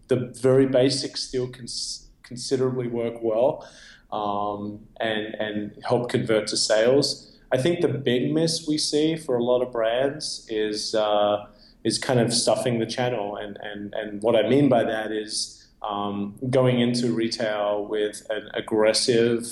the 0.09 0.33
very 0.41 0.65
basics 0.65 1.23
still 1.23 1.47
cons- 1.47 2.09
considerably 2.21 2.87
work 2.87 3.15
well 3.21 3.67
um, 4.11 4.81
and 4.99 5.35
and 5.35 5.83
help 5.83 6.09
convert 6.09 6.47
to 6.47 6.57
sales. 6.57 7.31
I 7.51 7.57
think 7.57 7.81
the 7.81 7.87
big 7.87 8.33
miss 8.33 8.67
we 8.67 8.77
see 8.77 9.15
for 9.15 9.37
a 9.37 9.43
lot 9.43 9.61
of 9.61 9.71
brands 9.71 10.45
is 10.49 10.93
uh, 10.95 11.45
is 11.85 11.97
kind 11.99 12.19
of 12.19 12.33
stuffing 12.33 12.79
the 12.79 12.85
channel. 12.85 13.37
And, 13.37 13.57
and, 13.61 13.93
and 13.93 14.21
what 14.23 14.35
I 14.35 14.49
mean 14.49 14.67
by 14.67 14.83
that 14.83 15.11
is 15.11 15.67
um, 15.87 16.35
going 16.49 16.81
into 16.81 17.13
retail 17.13 17.85
with 17.85 18.25
an 18.29 18.49
aggressive 18.55 19.45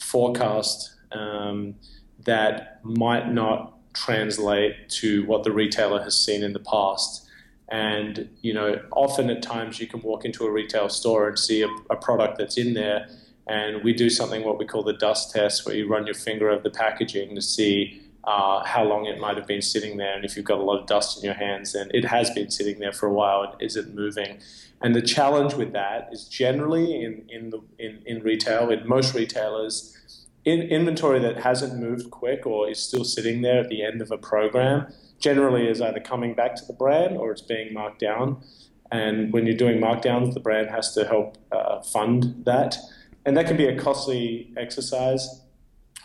forecast 0.00 0.94
um, 1.12 1.76
that 2.24 2.80
might 2.82 3.30
not 3.30 3.74
translate 3.92 4.88
to 4.88 5.24
what 5.26 5.44
the 5.44 5.52
retailer 5.52 6.02
has 6.02 6.16
seen 6.16 6.42
in 6.42 6.54
the 6.54 6.60
past. 6.60 7.28
And 7.68 8.30
you 8.40 8.54
know, 8.54 8.80
often 8.92 9.28
at 9.28 9.42
times 9.42 9.78
you 9.80 9.86
can 9.86 10.00
walk 10.00 10.24
into 10.24 10.44
a 10.44 10.50
retail 10.50 10.88
store 10.88 11.28
and 11.28 11.38
see 11.38 11.62
a, 11.62 11.68
a 11.90 11.96
product 11.96 12.38
that's 12.38 12.56
in 12.56 12.74
there, 12.74 13.08
and 13.46 13.82
we 13.82 13.92
do 13.92 14.08
something 14.08 14.44
what 14.44 14.58
we 14.58 14.66
call 14.66 14.84
the 14.84 14.92
dust 14.92 15.32
test, 15.32 15.66
where 15.66 15.74
you 15.74 15.88
run 15.88 16.06
your 16.06 16.14
finger 16.14 16.48
over 16.48 16.62
the 16.62 16.70
packaging 16.70 17.34
to 17.34 17.42
see 17.42 18.05
uh, 18.26 18.64
how 18.64 18.82
long 18.82 19.06
it 19.06 19.20
might 19.20 19.36
have 19.36 19.46
been 19.46 19.62
sitting 19.62 19.98
there, 19.98 20.14
and 20.14 20.24
if 20.24 20.36
you've 20.36 20.44
got 20.44 20.58
a 20.58 20.62
lot 20.62 20.80
of 20.80 20.86
dust 20.86 21.18
in 21.18 21.24
your 21.24 21.34
hands, 21.34 21.72
then 21.72 21.88
it 21.94 22.04
has 22.04 22.28
been 22.30 22.50
sitting 22.50 22.80
there 22.80 22.92
for 22.92 23.06
a 23.06 23.12
while. 23.12 23.42
And 23.42 23.62
is 23.62 23.76
it 23.76 23.94
moving? 23.94 24.40
And 24.82 24.94
the 24.94 25.02
challenge 25.02 25.54
with 25.54 25.72
that 25.72 26.08
is 26.12 26.28
generally 26.28 27.02
in 27.04 27.24
in 27.28 27.50
the 27.50 27.60
in, 27.78 28.02
in 28.04 28.22
retail, 28.22 28.70
in 28.70 28.86
most 28.86 29.14
retailers, 29.14 29.96
in 30.44 30.62
inventory 30.62 31.20
that 31.20 31.38
hasn't 31.38 31.80
moved 31.80 32.10
quick 32.10 32.46
or 32.46 32.68
is 32.68 32.80
still 32.80 33.04
sitting 33.04 33.42
there 33.42 33.60
at 33.60 33.68
the 33.68 33.84
end 33.84 34.02
of 34.02 34.10
a 34.10 34.18
program, 34.18 34.92
generally 35.20 35.68
is 35.68 35.80
either 35.80 36.00
coming 36.00 36.34
back 36.34 36.56
to 36.56 36.64
the 36.66 36.72
brand 36.72 37.16
or 37.16 37.30
it's 37.30 37.42
being 37.42 37.72
marked 37.72 38.00
down. 38.00 38.42
And 38.90 39.32
when 39.32 39.46
you're 39.46 39.56
doing 39.56 39.80
markdowns, 39.80 40.34
the 40.34 40.40
brand 40.40 40.70
has 40.70 40.94
to 40.94 41.04
help 41.04 41.38
uh, 41.50 41.80
fund 41.82 42.44
that. 42.44 42.76
And 43.24 43.36
that 43.36 43.46
can 43.46 43.56
be 43.56 43.66
a 43.66 43.76
costly 43.76 44.52
exercise 44.56 45.42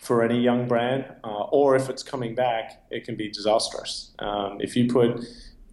for 0.02 0.24
any 0.24 0.42
young 0.42 0.68
brand, 0.68 1.06
uh, 1.24 1.44
or 1.52 1.76
if 1.76 1.88
it's 1.88 2.02
coming 2.02 2.34
back, 2.34 2.84
it 2.90 3.06
can 3.06 3.16
be 3.16 3.30
disastrous. 3.30 4.12
Um, 4.18 4.58
if 4.60 4.76
you 4.76 4.92
put 4.92 5.24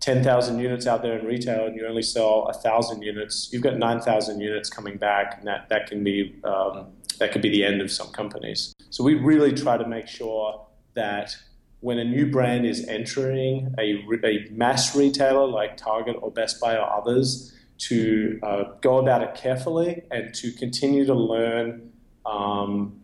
10,000 0.01 0.59
units 0.59 0.87
out 0.87 1.03
there 1.03 1.19
in 1.19 1.25
retail 1.25 1.67
and 1.67 1.75
you 1.75 1.87
only 1.87 2.03
sell 2.03 2.45
1,000 2.45 3.03
units, 3.03 3.49
you've 3.53 3.63
got 3.63 3.79
9,000 3.79 4.41
units 4.41 4.69
coming 4.69 4.99
back, 4.99 5.39
and 5.39 5.47
that, 5.47 5.71
that 5.71 5.87
can 5.87 6.05
be 6.05 6.39
um, 6.45 6.89
that 7.19 7.33
could 7.33 7.43
be 7.43 7.49
the 7.49 7.65
end 7.65 7.81
of 7.81 7.91
some 7.91 8.09
companies. 8.09 8.73
So 8.91 9.03
we 9.03 9.15
really 9.15 9.53
try 9.53 9.77
to 9.77 9.89
make 9.89 10.07
sure 10.07 10.65
that 10.95 11.35
when 11.81 11.99
a 11.99 12.05
new 12.05 12.31
brand 12.31 12.65
is 12.65 12.87
entering 12.87 13.75
a, 13.77 14.05
a 14.25 14.47
mass 14.53 14.95
retailer 14.95 15.47
like 15.47 15.77
Target 15.77 16.17
or 16.21 16.31
Best 16.31 16.61
Buy 16.61 16.77
or 16.77 16.89
others, 16.89 17.55
to 17.79 18.39
uh, 18.43 18.65
go 18.81 18.99
about 18.99 19.23
it 19.23 19.35
carefully 19.35 20.03
and 20.11 20.35
to 20.35 20.53
continue 20.53 21.07
to 21.07 21.15
learn 21.15 21.93
um, 22.27 23.01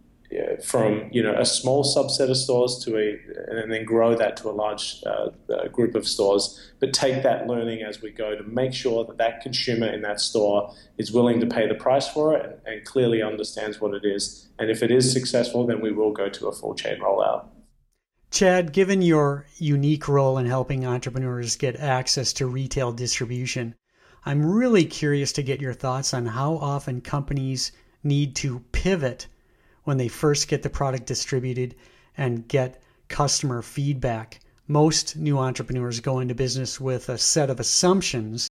from 0.62 1.08
you 1.12 1.22
know 1.22 1.34
a 1.38 1.44
small 1.44 1.84
subset 1.84 2.30
of 2.30 2.36
stores 2.36 2.82
to 2.84 2.96
a 2.96 3.18
and 3.48 3.70
then 3.70 3.84
grow 3.84 4.14
that 4.14 4.36
to 4.38 4.48
a 4.48 4.52
large 4.52 5.02
uh, 5.06 5.30
uh, 5.52 5.68
group 5.68 5.94
of 5.94 6.06
stores. 6.06 6.72
But 6.80 6.92
take 6.92 7.22
that 7.22 7.46
learning 7.46 7.82
as 7.82 8.02
we 8.02 8.10
go 8.10 8.36
to 8.36 8.42
make 8.44 8.72
sure 8.72 9.04
that 9.04 9.16
that 9.18 9.40
consumer 9.40 9.86
in 9.86 10.02
that 10.02 10.20
store 10.20 10.74
is 10.98 11.12
willing 11.12 11.40
to 11.40 11.46
pay 11.46 11.66
the 11.68 11.74
price 11.74 12.08
for 12.08 12.34
it 12.36 12.44
and, 12.44 12.74
and 12.74 12.84
clearly 12.84 13.22
understands 13.22 13.80
what 13.80 13.94
it 13.94 14.04
is. 14.04 14.48
And 14.58 14.70
if 14.70 14.82
it 14.82 14.90
is 14.90 15.12
successful 15.12 15.66
then 15.66 15.80
we 15.80 15.92
will 15.92 16.12
go 16.12 16.28
to 16.28 16.48
a 16.48 16.52
full 16.52 16.74
chain 16.74 17.00
rollout. 17.00 17.46
Chad, 18.30 18.72
given 18.72 19.00
your 19.00 19.46
unique 19.58 20.08
role 20.08 20.38
in 20.38 20.46
helping 20.46 20.84
entrepreneurs 20.84 21.54
get 21.54 21.76
access 21.76 22.32
to 22.32 22.46
retail 22.48 22.90
distribution, 22.90 23.76
I'm 24.26 24.44
really 24.44 24.84
curious 24.84 25.32
to 25.34 25.42
get 25.42 25.60
your 25.60 25.74
thoughts 25.74 26.12
on 26.12 26.26
how 26.26 26.56
often 26.56 27.00
companies 27.00 27.70
need 28.02 28.34
to 28.36 28.60
pivot 28.72 29.28
when 29.84 29.96
they 29.96 30.08
first 30.08 30.48
get 30.48 30.62
the 30.62 30.70
product 30.70 31.06
distributed 31.06 31.74
and 32.16 32.48
get 32.48 32.82
customer 33.08 33.62
feedback. 33.62 34.40
Most 34.66 35.16
new 35.16 35.38
entrepreneurs 35.38 36.00
go 36.00 36.20
into 36.20 36.34
business 36.34 36.80
with 36.80 37.08
a 37.08 37.18
set 37.18 37.50
of 37.50 37.60
assumptions, 37.60 38.48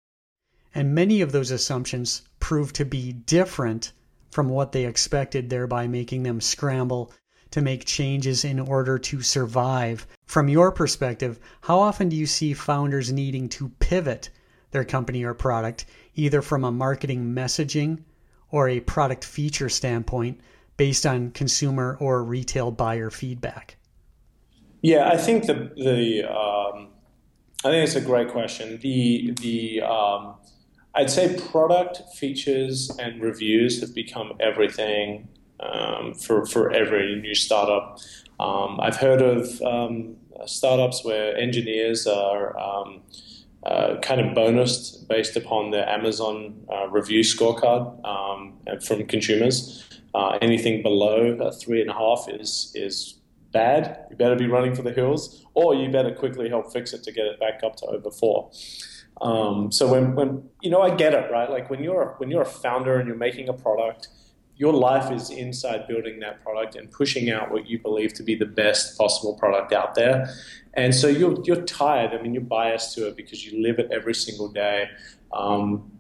and 0.75 0.93
many 0.93 1.21
of 1.21 1.31
those 1.31 1.51
assumptions 1.51 2.23
prove 2.39 2.73
to 2.73 2.85
be 2.85 3.13
different 3.13 3.93
from 4.29 4.49
what 4.49 4.71
they 4.71 4.85
expected, 4.85 5.49
thereby 5.49 5.87
making 5.87 6.23
them 6.23 6.39
scramble 6.39 7.11
to 7.51 7.61
make 7.61 7.85
changes 7.85 8.45
in 8.45 8.59
order 8.59 8.97
to 8.97 9.21
survive. 9.21 10.07
From 10.25 10.47
your 10.47 10.71
perspective, 10.71 11.39
how 11.61 11.79
often 11.79 12.07
do 12.09 12.15
you 12.15 12.25
see 12.25 12.53
founders 12.53 13.11
needing 13.11 13.49
to 13.49 13.69
pivot 13.79 14.29
their 14.71 14.85
company 14.85 15.23
or 15.23 15.33
product, 15.33 15.85
either 16.15 16.41
from 16.41 16.63
a 16.63 16.71
marketing 16.71 17.33
messaging 17.35 17.99
or 18.51 18.69
a 18.69 18.79
product 18.79 19.25
feature 19.25 19.69
standpoint, 19.69 20.39
based 20.81 21.05
on 21.05 21.29
consumer 21.29 21.95
or 21.99 22.23
retail 22.23 22.71
buyer 22.71 23.11
feedback? 23.11 23.77
Yeah, 24.81 25.09
I 25.09 25.15
think 25.15 25.45
the 25.45 25.71
the 25.75 26.23
um, 26.23 26.87
I 27.63 27.69
think 27.69 27.83
it's 27.87 27.95
a 27.95 28.01
great 28.01 28.29
question. 28.29 28.79
The 28.81 29.31
the 29.39 29.83
um, 29.83 30.37
I'd 30.95 31.11
say 31.11 31.37
product 31.51 32.01
features 32.15 32.89
and 32.97 33.21
reviews 33.21 33.79
have 33.81 33.93
become 33.93 34.33
everything 34.39 35.27
um, 35.59 36.15
for, 36.15 36.47
for 36.47 36.71
every 36.71 37.15
new 37.21 37.35
startup. 37.35 37.99
Um, 38.39 38.79
I've 38.81 38.97
heard 38.97 39.21
of 39.21 39.61
um, 39.61 40.15
startups 40.47 41.05
where 41.05 41.37
engineers 41.37 42.07
are 42.07 42.57
um, 42.57 43.03
uh, 43.67 43.99
kind 44.01 44.19
of 44.19 44.35
bonused 44.35 45.07
based 45.07 45.35
upon 45.35 45.69
the 45.69 45.87
Amazon 45.87 46.65
uh, 46.73 46.87
review 46.89 47.21
scorecard 47.21 47.85
from 48.83 49.05
consumers. 49.05 49.87
Uh, 50.13 50.37
anything 50.41 50.81
below 50.81 51.51
three 51.51 51.81
and 51.81 51.89
a 51.89 51.93
half 51.93 52.27
is 52.29 52.71
is 52.75 53.21
bad. 53.51 54.05
You 54.09 54.15
better 54.15 54.35
be 54.35 54.47
running 54.47 54.75
for 54.75 54.81
the 54.81 54.91
hills, 54.91 55.45
or 55.53 55.75
you 55.75 55.89
better 55.89 56.13
quickly 56.13 56.49
help 56.49 56.71
fix 56.71 56.93
it 56.93 57.03
to 57.03 57.11
get 57.11 57.25
it 57.25 57.39
back 57.39 57.61
up 57.63 57.75
to 57.77 57.85
over 57.87 58.11
four. 58.11 58.51
Um, 59.21 59.71
so 59.71 59.87
when, 59.87 60.15
when 60.15 60.49
you 60.61 60.71
know, 60.71 60.81
I 60.81 60.95
get 60.95 61.13
it, 61.13 61.31
right? 61.31 61.49
Like 61.49 61.69
when 61.69 61.83
you're 61.83 62.15
when 62.17 62.31
you're 62.31 62.41
a 62.41 62.53
founder 62.65 62.97
and 62.97 63.07
you're 63.07 63.17
making 63.17 63.49
a 63.49 63.53
product, 63.53 64.07
your 64.55 64.73
life 64.73 65.11
is 65.11 65.29
inside 65.29 65.87
building 65.87 66.19
that 66.19 66.43
product 66.43 66.75
and 66.75 66.91
pushing 66.91 67.29
out 67.31 67.51
what 67.51 67.67
you 67.67 67.79
believe 67.79 68.13
to 68.13 68.23
be 68.23 68.35
the 68.35 68.45
best 68.45 68.97
possible 68.97 69.35
product 69.35 69.73
out 69.73 69.95
there. 69.95 70.33
And 70.75 70.93
so 70.93 71.07
you're, 71.07 71.35
you're 71.43 71.63
tired. 71.63 72.11
I 72.17 72.21
mean, 72.21 72.33
you're 72.33 72.43
biased 72.43 72.95
to 72.95 73.07
it 73.07 73.17
because 73.17 73.45
you 73.45 73.61
live 73.61 73.79
it 73.79 73.89
every 73.91 74.13
single 74.13 74.49
day. 74.49 74.87
Um, 75.33 75.91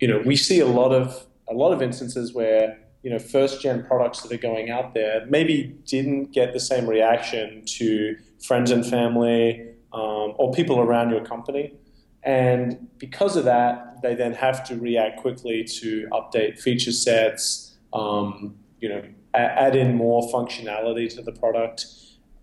you 0.00 0.08
know, 0.08 0.20
we 0.24 0.36
see 0.36 0.60
a 0.60 0.66
lot 0.66 0.92
of 0.92 1.26
a 1.50 1.54
lot 1.54 1.72
of 1.72 1.80
instances 1.80 2.34
where 2.34 2.78
you 3.08 3.14
know 3.14 3.18
first 3.18 3.62
gen 3.62 3.82
products 3.84 4.20
that 4.20 4.30
are 4.30 4.36
going 4.36 4.68
out 4.68 4.92
there 4.92 5.24
maybe 5.30 5.74
didn't 5.86 6.30
get 6.30 6.52
the 6.52 6.60
same 6.60 6.86
reaction 6.86 7.64
to 7.64 8.14
friends 8.46 8.70
and 8.70 8.84
family 8.84 9.66
um, 9.94 10.34
or 10.36 10.52
people 10.52 10.78
around 10.78 11.08
your 11.08 11.24
company. 11.24 11.72
And 12.22 12.86
because 12.98 13.34
of 13.34 13.46
that, 13.46 14.02
they 14.02 14.14
then 14.14 14.34
have 14.34 14.62
to 14.68 14.76
react 14.76 15.20
quickly 15.20 15.64
to 15.80 16.06
update 16.12 16.60
feature 16.60 16.92
sets, 16.92 17.78
um, 17.94 18.56
you 18.78 18.90
know, 18.90 19.02
add 19.32 19.74
in 19.74 19.96
more 19.96 20.30
functionality 20.30 21.08
to 21.14 21.22
the 21.22 21.32
product. 21.32 21.86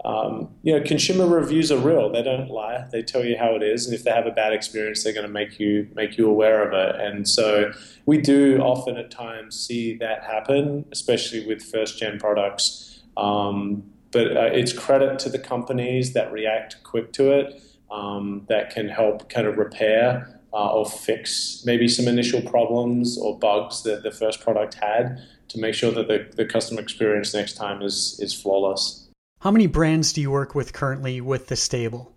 Um, 0.06 0.50
you 0.62 0.78
know, 0.78 0.86
consumer 0.86 1.26
reviews 1.26 1.72
are 1.72 1.80
real. 1.80 2.12
They 2.12 2.22
don't 2.22 2.50
lie. 2.50 2.86
They 2.92 3.02
tell 3.02 3.26
you 3.26 3.38
how 3.38 3.56
it 3.56 3.64
is, 3.64 3.88
and 3.88 3.96
if 3.96 4.04
they 4.04 4.12
have 4.12 4.28
a 4.28 4.32
bad 4.32 4.54
experience, 4.54 5.04
they're 5.04 5.14
going 5.14 5.26
to 5.26 5.32
make 5.32 5.60
you 5.60 5.90
make 5.96 6.16
you 6.18 6.30
aware 6.30 6.66
of 6.66 6.74
it. 6.74 7.02
And 7.02 7.28
so, 7.28 7.72
we 8.06 8.20
do 8.20 8.60
often 8.60 8.98
at 8.98 9.10
times 9.10 9.60
see 9.60 9.98
that 9.98 10.24
happen, 10.24 10.86
especially 10.92 11.46
with 11.48 11.64
first 11.64 11.98
gen 11.98 12.20
products. 12.20 13.02
Um, 13.18 13.84
but 14.12 14.38
uh, 14.38 14.50
it's 14.54 14.72
credit 14.72 15.20
to 15.20 15.30
the 15.30 15.40
companies 15.40 16.14
that 16.14 16.32
react 16.32 16.84
quick 16.84 17.12
to 17.14 17.32
it, 17.32 17.62
um, 17.92 18.46
that 18.48 18.70
can 18.70 18.88
help 18.88 19.30
kind 19.30 19.48
of 19.48 19.58
repair 19.58 20.40
uh, 20.54 20.72
or 20.72 20.86
fix 20.86 21.64
maybe 21.66 21.88
some 21.88 22.08
initial 22.08 22.42
problems 22.42 23.18
or 23.18 23.38
bugs 23.38 23.84
that 23.84 24.04
the 24.04 24.12
first 24.12 24.40
product 24.42 24.76
had 24.76 25.20
to 25.50 25.60
make 25.60 25.74
sure 25.74 25.92
that 25.92 26.08
the, 26.08 26.30
the 26.36 26.46
customer 26.46 26.82
experience 26.82 27.34
next 27.34 27.54
time 27.54 27.82
is, 27.82 28.18
is 28.22 28.34
flawless. 28.34 29.05
How 29.46 29.52
many 29.52 29.68
brands 29.68 30.12
do 30.12 30.22
you 30.22 30.32
work 30.32 30.56
with 30.56 30.74
currently 30.74 31.22
with 31.22 31.50
the 31.50 31.56
stable? 31.56 32.16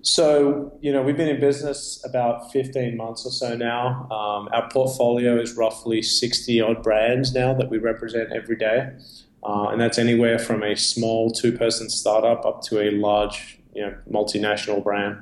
So, 0.00 0.72
you 0.80 0.90
know, 0.90 1.02
we've 1.02 1.18
been 1.18 1.28
in 1.28 1.38
business 1.38 2.02
about 2.06 2.50
15 2.50 2.96
months 2.96 3.26
or 3.26 3.30
so 3.30 3.54
now. 3.54 4.08
Um, 4.10 4.48
our 4.50 4.66
portfolio 4.70 5.38
is 5.38 5.54
roughly 5.58 6.00
60 6.00 6.58
odd 6.62 6.82
brands 6.82 7.34
now 7.34 7.52
that 7.52 7.68
we 7.68 7.76
represent 7.76 8.32
every 8.32 8.56
day. 8.56 8.96
Uh, 9.42 9.68
and 9.72 9.78
that's 9.78 9.98
anywhere 9.98 10.38
from 10.38 10.62
a 10.62 10.74
small 10.74 11.30
two 11.30 11.52
person 11.52 11.90
startup 11.90 12.46
up 12.46 12.62
to 12.62 12.80
a 12.80 12.92
large, 12.92 13.58
you 13.74 13.82
know, 13.82 13.94
multinational 14.10 14.82
brand. 14.82 15.18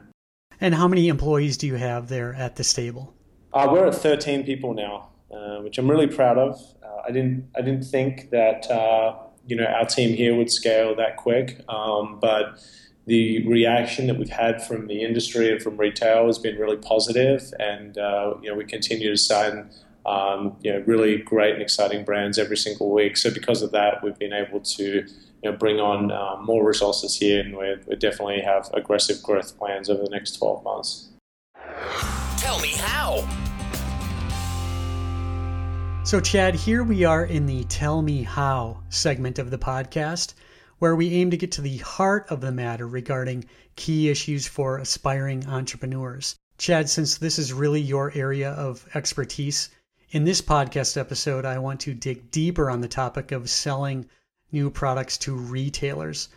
And 0.60 0.76
how 0.76 0.86
many 0.86 1.08
employees 1.08 1.56
do 1.56 1.66
you 1.66 1.74
have 1.74 2.08
there 2.08 2.34
at 2.34 2.54
the 2.54 2.62
stable? 2.62 3.16
Uh, 3.52 3.66
we're 3.68 3.88
at 3.88 3.96
13 3.96 4.44
people 4.44 4.74
now, 4.74 5.08
uh, 5.34 5.60
which 5.60 5.76
I'm 5.76 5.90
really 5.90 6.06
proud 6.06 6.38
of. 6.38 6.60
I 7.04 7.10
didn't 7.10 7.50
I 7.56 7.62
didn't 7.62 7.84
think 7.84 8.30
that 8.30 8.70
uh, 8.70 9.16
you 9.46 9.56
know 9.56 9.64
our 9.64 9.86
team 9.86 10.16
here 10.16 10.36
would 10.36 10.50
scale 10.50 10.94
that 10.96 11.16
quick, 11.16 11.60
um, 11.68 12.18
but 12.20 12.58
the 13.06 13.46
reaction 13.48 14.06
that 14.06 14.16
we've 14.18 14.28
had 14.28 14.62
from 14.64 14.86
the 14.86 15.02
industry 15.02 15.50
and 15.50 15.62
from 15.62 15.76
retail 15.76 16.26
has 16.26 16.38
been 16.38 16.56
really 16.56 16.76
positive, 16.76 17.52
and 17.58 17.98
uh, 17.98 18.34
you 18.42 18.50
know 18.50 18.56
we 18.56 18.64
continue 18.64 19.10
to 19.10 19.16
sign 19.16 19.70
um, 20.06 20.56
you 20.62 20.72
know 20.72 20.82
really 20.86 21.18
great 21.18 21.54
and 21.54 21.62
exciting 21.62 22.04
brands 22.04 22.38
every 22.38 22.56
single 22.56 22.90
week. 22.92 23.16
So 23.16 23.32
because 23.32 23.62
of 23.62 23.72
that, 23.72 24.02
we've 24.02 24.18
been 24.18 24.32
able 24.32 24.60
to 24.60 24.84
you 24.84 25.50
know 25.50 25.52
bring 25.52 25.80
on 25.80 26.12
um, 26.12 26.44
more 26.44 26.66
resources 26.66 27.16
here, 27.16 27.40
and 27.40 27.56
we 27.56 27.96
definitely 27.96 28.42
have 28.42 28.70
aggressive 28.74 29.22
growth 29.22 29.58
plans 29.58 29.90
over 29.90 30.02
the 30.02 30.10
next 30.10 30.38
12 30.38 30.62
months. 30.62 31.08
Tell 32.38 32.60
me 32.60 32.74
how. 32.76 33.26
So, 36.10 36.18
Chad, 36.18 36.56
here 36.56 36.82
we 36.82 37.04
are 37.04 37.24
in 37.24 37.46
the 37.46 37.62
Tell 37.62 38.02
Me 38.02 38.24
How 38.24 38.82
segment 38.88 39.38
of 39.38 39.52
the 39.52 39.58
podcast, 39.58 40.34
where 40.80 40.96
we 40.96 41.14
aim 41.14 41.30
to 41.30 41.36
get 41.36 41.52
to 41.52 41.60
the 41.60 41.76
heart 41.76 42.26
of 42.30 42.40
the 42.40 42.50
matter 42.50 42.88
regarding 42.88 43.44
key 43.76 44.08
issues 44.08 44.44
for 44.44 44.78
aspiring 44.78 45.46
entrepreneurs. 45.46 46.34
Chad, 46.58 46.90
since 46.90 47.16
this 47.16 47.38
is 47.38 47.52
really 47.52 47.80
your 47.80 48.10
area 48.16 48.50
of 48.50 48.88
expertise, 48.92 49.70
in 50.10 50.24
this 50.24 50.42
podcast 50.42 50.96
episode, 50.96 51.44
I 51.44 51.60
want 51.60 51.78
to 51.82 51.94
dig 51.94 52.32
deeper 52.32 52.68
on 52.68 52.80
the 52.80 52.88
topic 52.88 53.30
of 53.30 53.48
selling 53.48 54.04
new 54.50 54.68
products 54.68 55.16
to 55.18 55.36
retailers. 55.36 56.28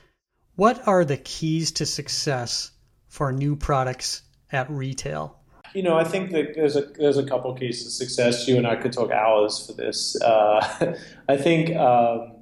What 0.53 0.87
are 0.87 1.03
the 1.03 1.17
keys 1.17 1.71
to 1.71 1.87
success 1.87 2.69
for 3.07 3.31
new 3.31 3.55
products 3.55 4.21
at 4.51 4.69
retail? 4.69 5.39
You 5.73 5.81
know, 5.81 5.97
I 5.97 6.03
think 6.03 6.31
that 6.31 6.53
there's 6.53 6.75
a 6.75 6.81
there's 6.81 7.17
a 7.17 7.25
couple 7.25 7.53
keys 7.55 7.83
to 7.83 7.89
success. 7.89 8.47
You 8.47 8.57
and 8.57 8.67
I 8.67 8.75
could 8.75 8.93
talk 8.93 9.11
hours 9.11 9.65
for 9.65 9.73
this. 9.73 10.19
Uh, 10.21 10.95
I 11.27 11.37
think 11.37 11.75
um, 11.75 12.33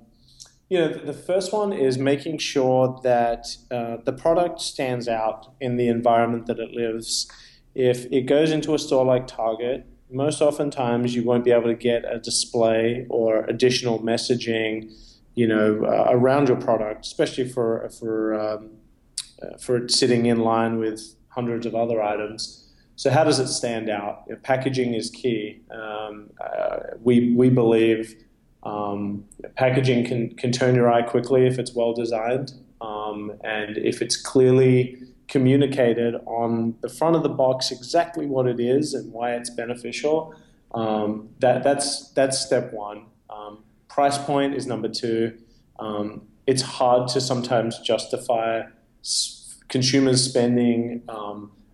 you 0.70 0.78
know 0.80 0.90
the 0.94 1.14
first 1.14 1.54
one 1.54 1.72
is 1.72 1.98
making 1.98 2.40
sure 2.40 3.00
that 3.04 3.48
uh, 3.70 3.98
the 4.04 4.14
product 4.14 4.60
stands 4.62 5.08
out 5.08 5.54
in 5.62 5.78
the 5.78 5.88
environment 5.88 6.48
that 6.48 6.60
it 6.60 6.72
lives. 6.72 7.32
if 7.74 8.06
it 8.12 8.24
goes 8.24 8.52
into 8.52 8.74
a 8.74 8.80
store 8.80 9.06
like 9.06 9.28
Target, 9.28 9.86
most 10.10 10.42
oftentimes 10.42 11.16
you 11.16 11.24
won't 11.24 11.46
be 11.46 11.52
able 11.52 11.70
to 11.70 11.76
get 11.76 12.04
a 12.04 12.20
display 12.20 13.06
or 13.10 13.46
additional 13.46 14.00
messaging, 14.00 14.92
you 15.36 15.48
know, 15.48 15.86
uh, 15.86 16.08
around 16.10 16.50
your 16.50 16.58
product, 16.58 17.06
especially 17.06 17.48
for 17.48 17.90
for 17.98 18.34
um, 18.40 18.72
uh, 19.42 19.58
for 19.58 19.88
sitting 19.88 20.26
in 20.26 20.40
line 20.40 20.78
with 20.78 21.16
hundreds 21.30 21.66
of 21.66 21.76
other 21.76 22.02
items. 22.02 22.71
So 23.02 23.10
how 23.10 23.24
does 23.24 23.40
it 23.40 23.48
stand 23.48 23.90
out? 23.90 24.30
Packaging 24.44 24.94
is 24.94 25.10
key. 25.10 25.60
Um, 25.72 26.30
uh, 26.40 26.82
we 27.02 27.34
we 27.34 27.50
believe 27.50 28.14
um, 28.62 29.26
packaging 29.56 30.06
can 30.06 30.36
can 30.36 30.52
turn 30.52 30.76
your 30.76 30.88
eye 30.88 31.02
quickly 31.02 31.48
if 31.48 31.58
it's 31.58 31.74
well 31.74 31.94
designed, 31.94 32.54
um, 32.80 33.32
and 33.44 33.76
if 33.76 34.04
it's 34.04 34.16
clearly 34.16 35.02
communicated 35.28 36.14
on 36.28 36.76
the 36.82 36.90
front 36.90 37.16
of 37.16 37.24
the 37.24 37.30
box 37.30 37.72
exactly 37.72 38.28
what 38.28 38.46
it 38.46 38.60
is 38.60 38.94
and 38.94 39.12
why 39.12 39.32
it's 39.32 39.50
beneficial. 39.50 40.36
Um, 40.76 41.30
that 41.40 41.64
that's 41.64 42.12
that's 42.12 42.38
step 42.38 42.72
one. 42.72 43.08
Um, 43.32 43.64
price 43.90 44.20
point 44.20 44.54
is 44.54 44.68
number 44.68 44.90
two. 44.90 45.40
Um, 45.80 46.28
it's 46.46 46.62
hard 46.62 47.08
to 47.14 47.20
sometimes 47.20 47.80
justify 47.80 48.62
consumers 49.70 50.24
spending 50.24 51.02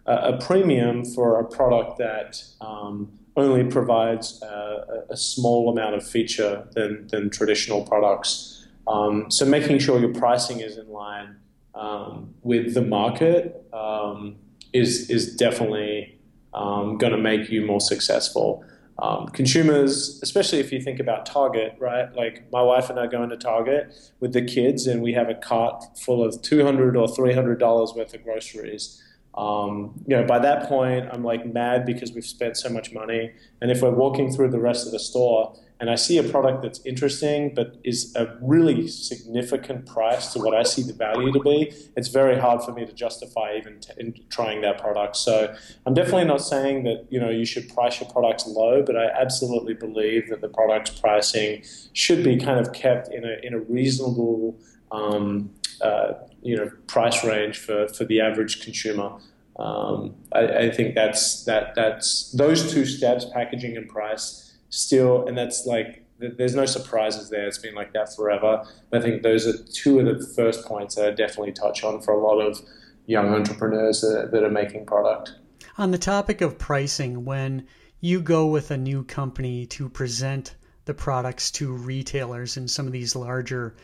a, 0.07 0.37
premium 0.37 1.03
for 1.03 1.39
a 1.39 1.43
product 1.43 1.97
that 1.97 2.43
um, 2.61 3.11
only 3.35 3.63
provides 3.63 4.41
a, 4.41 5.05
a, 5.09 5.17
small 5.17 5.69
amount 5.69 5.95
of 5.95 6.07
feature 6.07 6.67
than, 6.73 7.07
than 7.07 7.29
traditional 7.29 7.83
products. 7.83 8.65
Um, 8.87 9.29
so 9.29 9.45
making 9.45 9.79
sure 9.79 9.99
your 9.99 10.13
pricing 10.13 10.61
is 10.61 10.77
in 10.77 10.89
line 10.89 11.35
um, 11.75 12.33
with 12.41 12.73
the 12.73 12.81
market 12.81 13.63
um, 13.73 14.37
is 14.73 15.09
is 15.09 15.35
definitely 15.35 16.17
um, 16.53 16.97
going 16.97 17.11
to 17.11 17.19
make 17.19 17.49
you 17.49 17.65
more 17.65 17.81
successful. 17.81 18.63
Um, 18.99 19.27
consumers, 19.27 20.19
especially 20.23 20.59
if 20.59 20.71
you 20.71 20.81
think 20.81 20.99
about 20.99 21.27
Target, 21.27 21.75
right? 21.79 22.11
Like 22.15 22.51
my 22.51 22.63
wife 22.63 22.89
and 22.89 22.99
I 22.99 23.05
go 23.05 23.21
into 23.21 23.37
Target 23.37 23.93
with 24.19 24.33
the 24.33 24.41
kids, 24.41 24.87
and 24.87 25.03
we 25.03 25.13
have 25.13 25.29
a 25.29 25.35
cart 25.35 25.83
full 25.99 26.23
of 26.23 26.41
two 26.41 26.63
hundred 26.63 26.97
or 26.97 27.07
three 27.07 27.33
hundred 27.33 27.59
dollars 27.59 27.93
worth 27.95 28.13
of 28.15 28.23
groceries. 28.23 29.03
Um, 29.37 29.93
you 30.07 30.15
know, 30.15 30.25
by 30.25 30.39
that 30.39 30.67
point, 30.67 31.07
I'm 31.13 31.23
like 31.23 31.45
mad 31.45 31.85
because 31.85 32.11
we've 32.11 32.25
spent 32.25 32.57
so 32.57 32.69
much 32.69 32.91
money. 32.91 33.31
And 33.61 33.69
if 33.69 33.83
we're 33.83 33.91
walking 33.91 34.33
through 34.33 34.49
the 34.49 34.59
rest 34.59 34.87
of 34.87 34.91
the 34.91 34.99
store 34.99 35.55
and 35.79 35.91
I 35.91 35.95
see 35.95 36.17
a 36.17 36.23
product 36.23 36.63
that's 36.63 36.83
interesting 36.87 37.53
but 37.53 37.77
is 37.83 38.15
a 38.15 38.35
really 38.41 38.87
significant 38.87 39.85
price 39.85 40.33
to 40.33 40.39
what 40.39 40.55
I 40.55 40.63
see 40.63 40.81
the 40.81 40.93
value 40.93 41.31
to 41.31 41.39
be, 41.39 41.71
it's 41.95 42.07
very 42.07 42.39
hard 42.39 42.63
for 42.63 42.73
me 42.73 42.87
to 42.87 42.93
justify 42.93 43.55
even 43.57 43.79
t- 43.79 44.25
trying 44.31 44.61
that 44.61 44.79
product. 44.79 45.15
So 45.17 45.55
I'm 45.85 45.93
definitely 45.93 46.25
not 46.25 46.41
saying 46.41 46.85
that 46.85 47.05
you 47.11 47.19
know 47.19 47.29
you 47.29 47.45
should 47.45 47.69
price 47.69 48.01
your 48.01 48.09
products 48.09 48.47
low, 48.47 48.81
but 48.81 48.97
I 48.97 49.05
absolutely 49.05 49.75
believe 49.75 50.29
that 50.29 50.41
the 50.41 50.49
product's 50.49 50.99
pricing 50.99 51.63
should 51.93 52.23
be 52.23 52.37
kind 52.37 52.59
of 52.59 52.73
kept 52.73 53.13
in 53.13 53.23
a 53.23 53.37
in 53.43 53.53
a 53.53 53.59
reasonable 53.59 54.59
um, 54.91 55.51
uh, 55.81 56.13
you 56.47 56.55
know 56.55 56.71
price 56.87 57.25
range 57.25 57.57
for, 57.57 57.89
for 57.89 58.05
the 58.05 58.21
average 58.21 58.63
consumer. 58.63 59.11
Um, 59.59 60.15
I, 60.31 60.47
I, 60.47 60.71
think 60.71 60.95
that's 60.95 61.43
that 61.43 61.75
that's 61.75 62.31
those 62.31 62.71
two 62.71 62.85
steps, 62.85 63.25
packaging 63.33 63.75
and 63.75 63.89
price, 63.89 64.55
still, 64.69 65.27
and 65.27 65.37
that's 65.37 65.65
like 65.65 66.05
there's 66.19 66.55
no 66.55 66.65
surprises 66.65 67.29
there. 67.29 67.47
It's 67.47 67.57
been 67.57 67.75
like 67.75 67.91
that 67.93 68.15
forever. 68.15 68.65
I 68.93 68.99
think 68.99 69.23
those 69.23 69.45
are 69.45 69.61
two 69.73 69.99
of 69.99 70.05
the 70.05 70.25
first 70.35 70.65
points 70.65 70.95
that 70.95 71.05
I 71.05 71.11
definitely 71.11 71.51
touch 71.51 71.83
on 71.83 72.01
for 72.01 72.13
a 72.13 72.19
lot 72.19 72.39
of 72.39 72.61
young 73.07 73.33
entrepreneurs 73.33 74.01
that, 74.01 74.29
that 74.31 74.43
are 74.43 74.49
making 74.49 74.85
product. 74.85 75.33
On 75.77 75.91
the 75.91 75.97
topic 75.97 76.41
of 76.41 76.57
pricing, 76.57 77.25
when 77.25 77.67
you 77.99 78.21
go 78.21 78.47
with 78.47 78.71
a 78.71 78.77
new 78.77 79.03
company 79.03 79.65
to 79.67 79.89
present 79.89 80.55
the 80.85 80.93
products 80.93 81.51
to 81.51 81.73
retailers 81.73 82.57
in 82.57 82.67
some 82.67 82.87
of 82.87 82.93
these 82.93 83.15
larger 83.15 83.75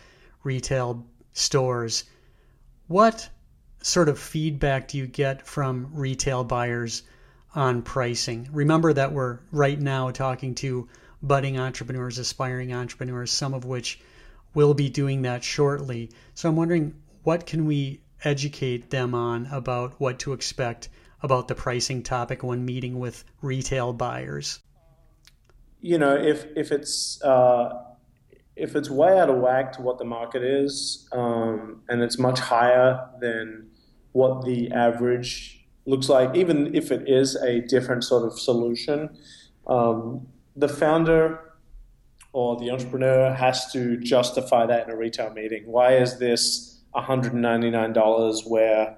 retail 0.43 1.05
stores, 1.33 2.05
what 2.87 3.29
sort 3.81 4.09
of 4.09 4.19
feedback 4.19 4.87
do 4.87 4.97
you 4.97 5.07
get 5.07 5.45
from 5.45 5.89
retail 5.93 6.43
buyers 6.43 7.03
on 7.55 7.81
pricing? 7.81 8.49
Remember 8.51 8.93
that 8.93 9.11
we're 9.11 9.39
right 9.51 9.79
now 9.79 10.11
talking 10.11 10.55
to 10.55 10.87
budding 11.21 11.59
entrepreneurs, 11.59 12.17
aspiring 12.17 12.73
entrepreneurs, 12.73 13.31
some 13.31 13.53
of 13.53 13.65
which 13.65 13.99
will 14.53 14.73
be 14.73 14.89
doing 14.89 15.21
that 15.23 15.43
shortly. 15.43 16.09
So 16.33 16.49
I'm 16.49 16.55
wondering 16.55 16.95
what 17.23 17.45
can 17.45 17.65
we 17.65 18.01
educate 18.23 18.89
them 18.89 19.15
on 19.15 19.47
about 19.47 19.99
what 19.99 20.19
to 20.19 20.33
expect 20.33 20.89
about 21.21 21.47
the 21.47 21.55
pricing 21.55 22.03
topic 22.03 22.43
when 22.43 22.65
meeting 22.65 22.99
with 22.99 23.23
retail 23.41 23.93
buyers? 23.93 24.59
You 25.81 25.97
know, 25.97 26.15
if 26.15 26.45
if 26.55 26.71
it's 26.71 27.21
uh, 27.23 27.92
if 28.55 28.75
it's 28.75 28.89
way 28.89 29.19
out 29.19 29.29
of 29.29 29.37
whack 29.37 29.71
to 29.73 29.81
what 29.81 29.97
the 29.97 30.05
market 30.05 30.43
is, 30.43 31.07
um, 31.11 31.81
and 31.89 32.01
it's 32.01 32.19
much 32.19 32.39
higher 32.39 33.09
than 33.19 33.69
what 34.11 34.45
the 34.45 34.71
average 34.71 35.65
looks 35.85 36.07
like, 36.07 36.35
even 36.35 36.73
if 36.75 36.91
it 36.91 37.09
is 37.09 37.35
a 37.37 37.61
different 37.61 38.03
sort 38.03 38.23
of 38.23 38.39
solution, 38.39 39.17
um, 39.67 40.27
the 40.55 40.67
founder 40.67 41.39
or 42.31 42.57
the 42.57 42.69
entrepreneur 42.69 43.33
has 43.33 43.71
to 43.71 43.97
justify 43.97 44.65
that 44.65 44.87
in 44.87 44.93
a 44.93 44.97
retail 44.97 45.31
meeting. 45.31 45.63
Why 45.65 45.95
is 45.95 46.19
this 46.19 46.81
$199 46.95 48.49
where 48.49 48.97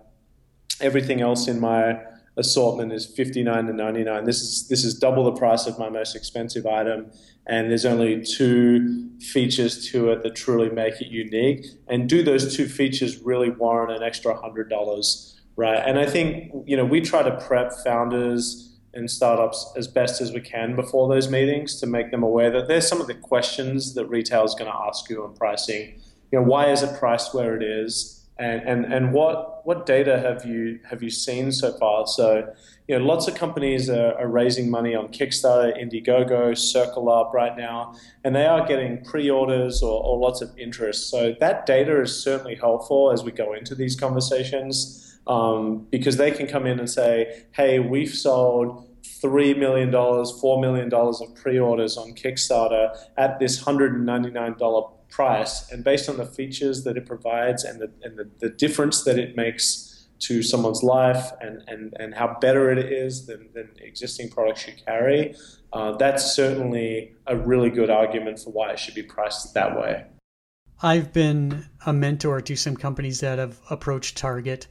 everything 0.82 1.22
else 1.22 1.48
in 1.48 1.60
my 1.60 1.98
assortment 2.38 2.92
is 2.92 3.06
59 3.06 3.68
to 3.68 3.74
99 3.74 4.26
this 4.26 4.42
is 4.42 4.68
this 4.68 4.84
is 4.84 4.94
double 4.94 5.24
the 5.24 5.32
price 5.32 5.68
of 5.68 5.80
my 5.80 5.88
most 5.90 6.16
expensive 6.16 6.66
item 6.66 7.10
and 7.48 7.70
there's 7.70 7.86
only 7.86 8.24
two 8.24 9.10
features 9.20 9.90
to 9.92 10.10
it 10.10 10.24
that 10.24 10.36
truly 10.36 10.70
make 10.70 11.00
it 11.02 11.08
unique. 11.08 11.66
And 11.88 12.10
do 12.10 12.24
those 12.24 12.56
two 12.56 12.68
features 12.68 13.20
really 13.20 13.50
warrant 13.50 13.92
an 13.92 14.04
extra 14.04 14.36
$100 14.36 15.32
right? 15.58 15.82
And 15.86 15.98
i 15.98 16.06
think 16.06 16.52
you 16.66 16.76
know 16.76 16.86
we 16.86 17.00
try 17.02 17.24
to 17.24 17.32
prep 17.48 17.72
founders 17.84 18.74
and 18.94 19.10
startups 19.10 19.72
as 19.76 19.88
best 19.88 20.22
as 20.22 20.32
we 20.32 20.42
can 20.42 20.76
before 20.76 21.08
those 21.08 21.30
meetings 21.30 21.80
to 21.82 21.86
make 21.86 22.12
them 22.12 22.24
aware 22.24 22.50
that 22.52 22.68
there's 22.68 22.88
some 22.88 23.02
of 23.02 23.08
the 23.08 23.14
questions 23.14 23.94
that 23.94 24.06
retail 24.08 24.44
is 24.44 24.54
going 24.56 24.72
to 24.72 24.78
ask 24.78 25.10
you 25.10 25.24
on 25.24 25.34
pricing. 25.36 26.00
You 26.32 26.40
know 26.40 26.46
why 26.46 26.72
is 26.72 26.82
it 26.82 26.98
priced 27.00 27.34
where 27.34 27.56
it 27.56 27.64
is 27.64 28.25
and, 28.38 28.62
and, 28.62 28.94
and 28.94 29.14
what, 29.14 29.66
what 29.66 29.86
data 29.86 30.20
have 30.20 30.46
you, 30.46 30.80
have 30.90 31.02
you 31.02 31.10
seen 31.10 31.52
so 31.52 31.78
far? 31.78 32.06
So, 32.06 32.54
you 32.88 33.00
know, 33.00 33.06
lots 33.06 33.28
of 33.28 33.36
companies 33.36 33.90
are, 33.90 34.14
are 34.16 34.28
raising 34.28 34.70
money 34.70 34.94
on 34.94 35.08
Kickstarter, 35.08 35.74
Indiegogo, 35.82 36.52
CircleUp 36.52 37.34
right 37.34 37.56
now, 37.56 37.96
and 38.24 38.36
they 38.36 38.46
are 38.46 38.68
getting 38.68 39.04
pre-orders 39.06 39.82
or, 39.82 40.04
or 40.04 40.20
lots 40.20 40.42
of 40.42 40.56
interest. 40.58 41.10
So 41.10 41.34
that 41.40 41.66
data 41.66 42.02
is 42.02 42.22
certainly 42.22 42.56
helpful 42.56 43.12
as 43.12 43.24
we 43.24 43.32
go 43.32 43.54
into 43.54 43.74
these 43.74 43.96
conversations 43.96 45.18
um, 45.28 45.88
because 45.90 46.18
they 46.18 46.32
can 46.32 46.46
come 46.46 46.66
in 46.66 46.78
and 46.78 46.90
say, 46.90 47.46
hey, 47.52 47.80
we've 47.80 48.14
sold 48.14 48.88
$3 49.24 49.58
million, 49.58 49.92
$4 49.92 50.62
million 50.62 50.94
of 50.94 51.36
pre 51.36 51.58
orders 51.58 51.98
on 51.98 52.14
Kickstarter 52.14 52.96
at 53.18 53.40
this 53.40 53.64
$199 53.64 54.95
price, 55.10 55.70
and 55.72 55.84
based 55.84 56.10
on 56.10 56.18
the 56.18 56.26
features 56.26 56.84
that 56.84 56.98
it 56.98 57.06
provides 57.06 57.64
and 57.64 57.80
the, 57.80 57.92
and 58.04 58.18
the, 58.18 58.30
the 58.40 58.50
difference 58.50 59.04
that 59.04 59.18
it 59.18 59.36
makes 59.36 60.08
to 60.20 60.42
someone's 60.42 60.82
life 60.82 61.32
and, 61.42 61.62
and, 61.68 61.94
and 62.00 62.16
how 62.16 62.38
better 62.40 62.72
it 62.72 62.80
is 62.80 63.26
than, 63.26 63.50
than 63.54 63.70
existing 63.82 64.30
products 64.30 64.66
you 64.68 64.74
carry, 64.86 65.36
uh, 65.74 65.92
that's 65.98 66.36
certainly 66.36 67.14
a 67.28 67.36
really 67.36 67.70
good 67.70 67.90
argument 67.90 68.40
for 68.40 68.52
why 68.52 68.72
it 68.72 68.80
should 68.80 68.96
be 68.96 69.04
priced 69.04 69.54
that 69.54 69.78
way. 69.78 70.06
I've 70.82 71.14
been 71.14 71.66
a 71.86 71.94
mentor 71.94 72.42
to 72.42 72.56
some 72.56 72.76
companies 72.76 73.20
that 73.22 73.40
have 73.40 73.60
approached 73.70 74.18
Target, 74.18 74.68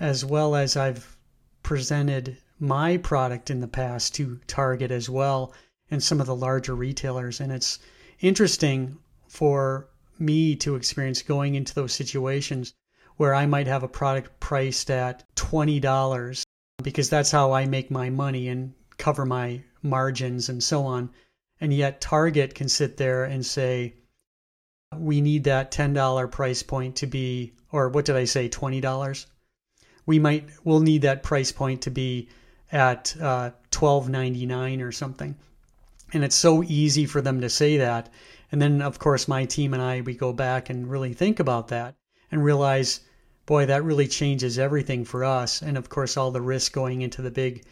as 0.00 0.24
well 0.24 0.54
as 0.54 0.76
I've 0.76 1.16
presented 1.62 2.38
my 2.58 2.96
product 2.96 3.50
in 3.50 3.60
the 3.60 3.68
past 3.68 4.14
to 4.16 4.40
Target 4.46 4.90
as 4.90 5.08
well 5.08 5.52
and 5.90 6.02
some 6.02 6.20
of 6.20 6.26
the 6.26 6.36
larger 6.36 6.74
retailers. 6.74 7.40
And 7.40 7.52
it's 7.52 7.78
interesting 8.20 8.98
for 9.28 9.88
me 10.18 10.56
to 10.56 10.74
experience 10.74 11.22
going 11.22 11.54
into 11.54 11.74
those 11.74 11.92
situations 11.92 12.74
where 13.16 13.34
I 13.34 13.46
might 13.46 13.66
have 13.66 13.82
a 13.82 13.88
product 13.88 14.40
priced 14.40 14.90
at 14.90 15.24
$20 15.36 16.42
because 16.82 17.10
that's 17.10 17.30
how 17.30 17.52
I 17.52 17.66
make 17.66 17.90
my 17.90 18.10
money 18.10 18.48
and 18.48 18.74
cover 18.96 19.26
my 19.26 19.62
margins 19.82 20.48
and 20.48 20.62
so 20.62 20.86
on. 20.86 21.10
And 21.60 21.72
yet 21.72 22.00
Target 22.00 22.54
can 22.54 22.68
sit 22.68 22.96
there 22.96 23.24
and 23.24 23.44
say, 23.44 23.94
we 24.96 25.20
need 25.20 25.44
that 25.44 25.72
$10 25.72 26.30
price 26.30 26.62
point 26.62 26.96
to 26.96 27.06
be, 27.06 27.52
or 27.72 27.88
what 27.88 28.04
did 28.04 28.16
I 28.16 28.24
say, 28.24 28.48
$20? 28.48 29.26
We 30.06 30.18
might, 30.18 30.48
we'll 30.64 30.80
need 30.80 31.02
that 31.02 31.22
price 31.22 31.52
point 31.52 31.82
to 31.82 31.90
be 31.90 32.28
at 32.70 33.14
uh, 33.20 33.50
$12.99 33.70 34.82
or 34.82 34.92
something. 34.92 35.36
And 36.12 36.24
it's 36.24 36.36
so 36.36 36.62
easy 36.64 37.06
for 37.06 37.20
them 37.20 37.40
to 37.40 37.50
say 37.50 37.76
that. 37.78 38.10
And 38.50 38.62
then, 38.62 38.80
of 38.80 38.98
course, 38.98 39.28
my 39.28 39.44
team 39.44 39.74
and 39.74 39.82
I, 39.82 40.00
we 40.00 40.14
go 40.14 40.32
back 40.32 40.70
and 40.70 40.90
really 40.90 41.12
think 41.12 41.38
about 41.38 41.68
that 41.68 41.94
and 42.30 42.42
realize 42.42 43.00
boy, 43.48 43.64
that 43.64 43.82
really 43.82 44.06
changes 44.06 44.58
everything 44.58 45.06
for 45.06 45.24
us. 45.24 45.62
And 45.62 45.78
of 45.78 45.88
course, 45.88 46.18
all 46.18 46.30
the 46.30 46.40
risk 46.40 46.72
going 46.72 47.00
into 47.00 47.22
the 47.22 47.30
big 47.30 47.64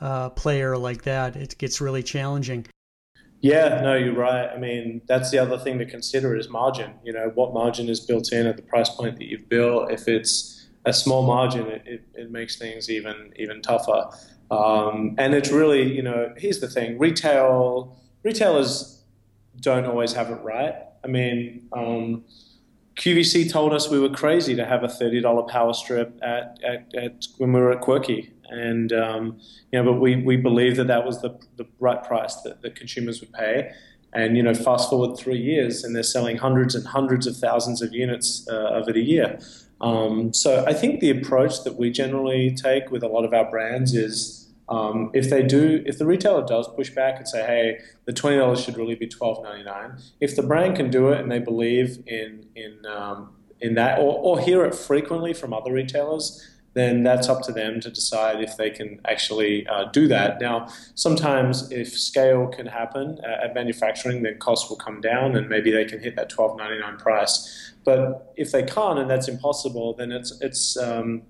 uh, 0.00 0.30
player 0.30 0.78
like 0.78 1.02
that, 1.02 1.34
it 1.34 1.58
gets 1.58 1.80
really 1.80 2.04
challenging. 2.04 2.66
Yeah, 3.40 3.80
no, 3.82 3.96
you're 3.96 4.14
right. 4.14 4.48
I 4.48 4.58
mean, 4.58 5.02
that's 5.06 5.30
the 5.32 5.38
other 5.38 5.58
thing 5.58 5.76
to 5.80 5.86
consider 5.86 6.36
is 6.36 6.48
margin. 6.48 6.92
You 7.02 7.12
know, 7.12 7.32
what 7.34 7.52
margin 7.52 7.88
is 7.88 7.98
built 7.98 8.32
in 8.32 8.46
at 8.46 8.56
the 8.56 8.62
price 8.62 8.88
point 8.88 9.18
that 9.18 9.24
you've 9.24 9.48
built. 9.48 9.90
If 9.90 10.06
it's 10.06 10.68
a 10.84 10.92
small 10.92 11.26
margin, 11.26 11.66
it, 11.66 11.82
it, 11.84 12.04
it 12.14 12.30
makes 12.30 12.56
things 12.56 12.88
even 12.88 13.32
even 13.36 13.60
tougher. 13.60 14.10
Um, 14.54 15.14
and 15.18 15.34
it's 15.34 15.50
really, 15.50 15.94
you 15.94 16.02
know, 16.02 16.32
here's 16.36 16.60
the 16.60 16.68
thing: 16.68 16.98
retail 16.98 17.96
retailers 18.22 19.02
don't 19.60 19.84
always 19.84 20.12
have 20.12 20.30
it 20.30 20.40
right. 20.42 20.74
I 21.02 21.06
mean, 21.06 21.68
um, 21.72 22.24
QVC 22.96 23.50
told 23.50 23.72
us 23.72 23.90
we 23.90 23.98
were 23.98 24.10
crazy 24.10 24.54
to 24.54 24.64
have 24.64 24.84
a 24.84 24.88
thirty 24.88 25.20
dollar 25.20 25.42
power 25.42 25.74
strip 25.74 26.18
at, 26.22 26.58
at, 26.64 26.94
at, 26.94 27.26
when 27.38 27.52
we 27.52 27.60
were 27.60 27.72
at 27.72 27.80
Quirky, 27.80 28.32
and 28.48 28.92
um, 28.92 29.40
you 29.72 29.82
know, 29.82 29.92
but 29.92 30.00
we, 30.00 30.16
we 30.16 30.36
believed 30.36 30.76
that 30.76 30.86
that 30.86 31.04
was 31.04 31.20
the, 31.20 31.38
the 31.56 31.66
right 31.80 32.02
price 32.02 32.36
that 32.42 32.76
consumers 32.76 33.20
would 33.20 33.32
pay. 33.32 33.72
And 34.12 34.36
you 34.36 34.44
know, 34.44 34.54
fast 34.54 34.90
forward 34.90 35.18
three 35.18 35.40
years, 35.40 35.82
and 35.82 35.96
they're 35.96 36.04
selling 36.04 36.36
hundreds 36.36 36.76
and 36.76 36.86
hundreds 36.86 37.26
of 37.26 37.36
thousands 37.36 37.82
of 37.82 37.92
units 37.92 38.46
uh, 38.48 38.68
of 38.68 38.88
it 38.88 38.96
a 38.96 39.00
year. 39.00 39.40
Um, 39.80 40.32
so 40.32 40.64
I 40.66 40.72
think 40.72 41.00
the 41.00 41.10
approach 41.10 41.64
that 41.64 41.74
we 41.74 41.90
generally 41.90 42.54
take 42.54 42.92
with 42.92 43.02
a 43.02 43.08
lot 43.08 43.24
of 43.24 43.34
our 43.34 43.50
brands 43.50 43.92
is 43.92 44.43
um, 44.68 45.10
if 45.12 45.28
they 45.30 45.42
do, 45.42 45.82
if 45.86 45.98
the 45.98 46.06
retailer 46.06 46.44
does 46.46 46.68
push 46.68 46.90
back 46.90 47.16
and 47.18 47.28
say, 47.28 47.44
"Hey, 47.44 47.78
the 48.06 48.12
twenty 48.12 48.38
dollars 48.38 48.62
should 48.62 48.76
really 48.76 48.94
be 48.94 49.06
twelve 49.06 49.42
ninety 49.42 49.64
nine," 49.64 49.98
if 50.20 50.36
the 50.36 50.42
brand 50.42 50.76
can 50.76 50.90
do 50.90 51.10
it 51.10 51.20
and 51.20 51.30
they 51.30 51.38
believe 51.38 52.02
in 52.06 52.46
in 52.54 52.86
um, 52.86 53.34
in 53.60 53.74
that, 53.74 53.98
or, 53.98 54.18
or 54.18 54.40
hear 54.40 54.64
it 54.64 54.74
frequently 54.74 55.32
from 55.32 55.52
other 55.52 55.72
retailers, 55.72 56.46
then 56.74 57.02
that's 57.02 57.28
up 57.28 57.42
to 57.42 57.52
them 57.52 57.80
to 57.80 57.90
decide 57.90 58.42
if 58.42 58.56
they 58.56 58.68
can 58.68 59.00
actually 59.06 59.66
uh, 59.68 59.84
do 59.92 60.08
that. 60.08 60.40
Now, 60.40 60.68
sometimes 60.94 61.70
if 61.70 61.88
scale 61.88 62.48
can 62.48 62.66
happen 62.66 63.18
uh, 63.24 63.44
at 63.44 63.54
manufacturing, 63.54 64.22
then 64.22 64.38
costs 64.38 64.68
will 64.68 64.76
come 64.76 65.00
down 65.00 65.36
and 65.36 65.48
maybe 65.48 65.70
they 65.70 65.84
can 65.84 66.00
hit 66.00 66.16
that 66.16 66.28
twelve 66.28 66.58
ninety 66.58 66.78
nine 66.78 66.96
price. 66.96 67.72
But 67.84 68.32
if 68.36 68.50
they 68.50 68.62
can't 68.62 68.98
and 68.98 69.10
that's 69.10 69.28
impossible, 69.28 69.94
then 69.94 70.10
it's 70.10 70.38
it's 70.40 70.76
um, 70.76 71.22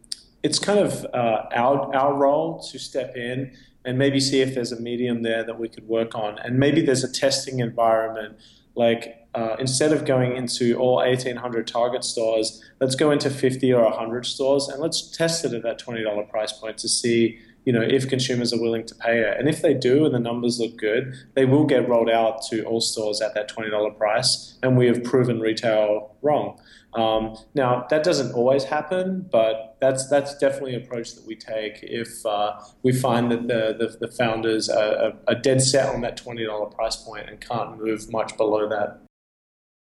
it's 0.44 0.58
kind 0.58 0.78
of 0.78 1.06
uh, 1.14 1.46
our 1.54 1.92
our 1.96 2.14
role 2.14 2.60
to 2.70 2.78
step 2.78 3.16
in 3.16 3.56
and 3.86 3.98
maybe 3.98 4.20
see 4.20 4.40
if 4.40 4.54
there's 4.54 4.72
a 4.72 4.80
medium 4.80 5.22
there 5.22 5.42
that 5.42 5.58
we 5.58 5.68
could 5.68 5.88
work 5.88 6.14
on, 6.14 6.38
and 6.38 6.58
maybe 6.58 6.80
there's 6.82 7.02
a 7.02 7.12
testing 7.12 7.58
environment. 7.58 8.36
Like 8.76 9.16
uh, 9.34 9.56
instead 9.58 9.92
of 9.92 10.04
going 10.04 10.36
into 10.36 10.76
all 10.76 10.96
1,800 10.96 11.66
Target 11.66 12.04
stores, 12.04 12.62
let's 12.80 12.94
go 12.94 13.10
into 13.10 13.30
50 13.30 13.72
or 13.72 13.84
100 13.84 14.26
stores 14.26 14.68
and 14.68 14.80
let's 14.80 15.10
test 15.10 15.44
it 15.44 15.52
at 15.52 15.62
that 15.62 15.80
$20 15.80 16.28
price 16.28 16.52
point 16.52 16.78
to 16.78 16.88
see 16.88 17.38
you 17.64 17.72
know, 17.72 17.80
if 17.80 18.08
consumers 18.08 18.52
are 18.52 18.60
willing 18.60 18.84
to 18.86 18.94
pay 18.94 19.20
it. 19.20 19.38
And 19.38 19.48
if 19.48 19.62
they 19.62 19.74
do 19.74 20.04
and 20.04 20.14
the 20.14 20.18
numbers 20.18 20.60
look 20.60 20.76
good, 20.76 21.14
they 21.34 21.44
will 21.44 21.64
get 21.64 21.88
rolled 21.88 22.10
out 22.10 22.42
to 22.50 22.64
all 22.64 22.80
stores 22.80 23.20
at 23.20 23.34
that 23.34 23.50
$20 23.50 23.96
price. 23.96 24.58
And 24.62 24.76
we 24.76 24.86
have 24.86 25.02
proven 25.02 25.40
retail 25.40 26.14
wrong. 26.22 26.60
Um, 26.94 27.36
now, 27.54 27.86
that 27.90 28.04
doesn't 28.04 28.34
always 28.34 28.64
happen, 28.64 29.28
but 29.32 29.76
that's, 29.80 30.08
that's 30.08 30.36
definitely 30.38 30.74
an 30.74 30.82
approach 30.82 31.14
that 31.14 31.26
we 31.26 31.34
take 31.34 31.80
if 31.82 32.24
uh, 32.24 32.60
we 32.82 32.92
find 32.92 33.32
that 33.32 33.48
the, 33.48 33.74
the, 33.76 34.06
the 34.06 34.12
founders 34.12 34.68
are, 34.68 35.14
are 35.26 35.34
dead 35.34 35.60
set 35.60 35.92
on 35.92 36.02
that 36.02 36.22
$20 36.22 36.74
price 36.74 36.96
point 36.96 37.28
and 37.28 37.40
can't 37.40 37.82
move 37.82 38.12
much 38.12 38.36
below 38.36 38.68
that. 38.68 39.00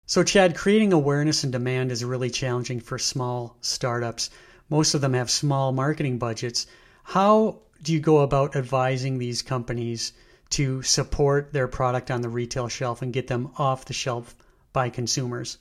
So, 0.07 0.23
Chad, 0.23 0.57
creating 0.57 0.93
awareness 0.93 1.45
and 1.45 1.53
demand 1.53 1.93
is 1.93 2.05
really 2.05 2.31
challenging 2.31 2.81
for 2.81 2.99
small 2.99 3.57
startups. 3.61 4.31
Most 4.69 4.95
of 4.95 5.01
them 5.01 5.13
have 5.15 5.31
small 5.31 5.73
marketing 5.73 6.19
budgets. 6.19 6.67
How 7.05 7.61
do 7.83 7.93
you 7.93 8.01
go 8.01 8.21
about 8.21 8.57
advising 8.57 9.19
these 9.19 9.43
companies 9.43 10.13
to 10.51 10.83
support 10.83 11.53
their 11.53 11.67
product 11.67 12.11
on 12.11 12.21
the 12.21 12.29
retail 12.29 12.69
shelf 12.69 13.03
and 13.03 13.13
get 13.13 13.27
them 13.27 13.51
off 13.59 13.85
the 13.85 13.93
shelf 13.93 14.35
by 14.73 14.89
consumers? 14.89 15.59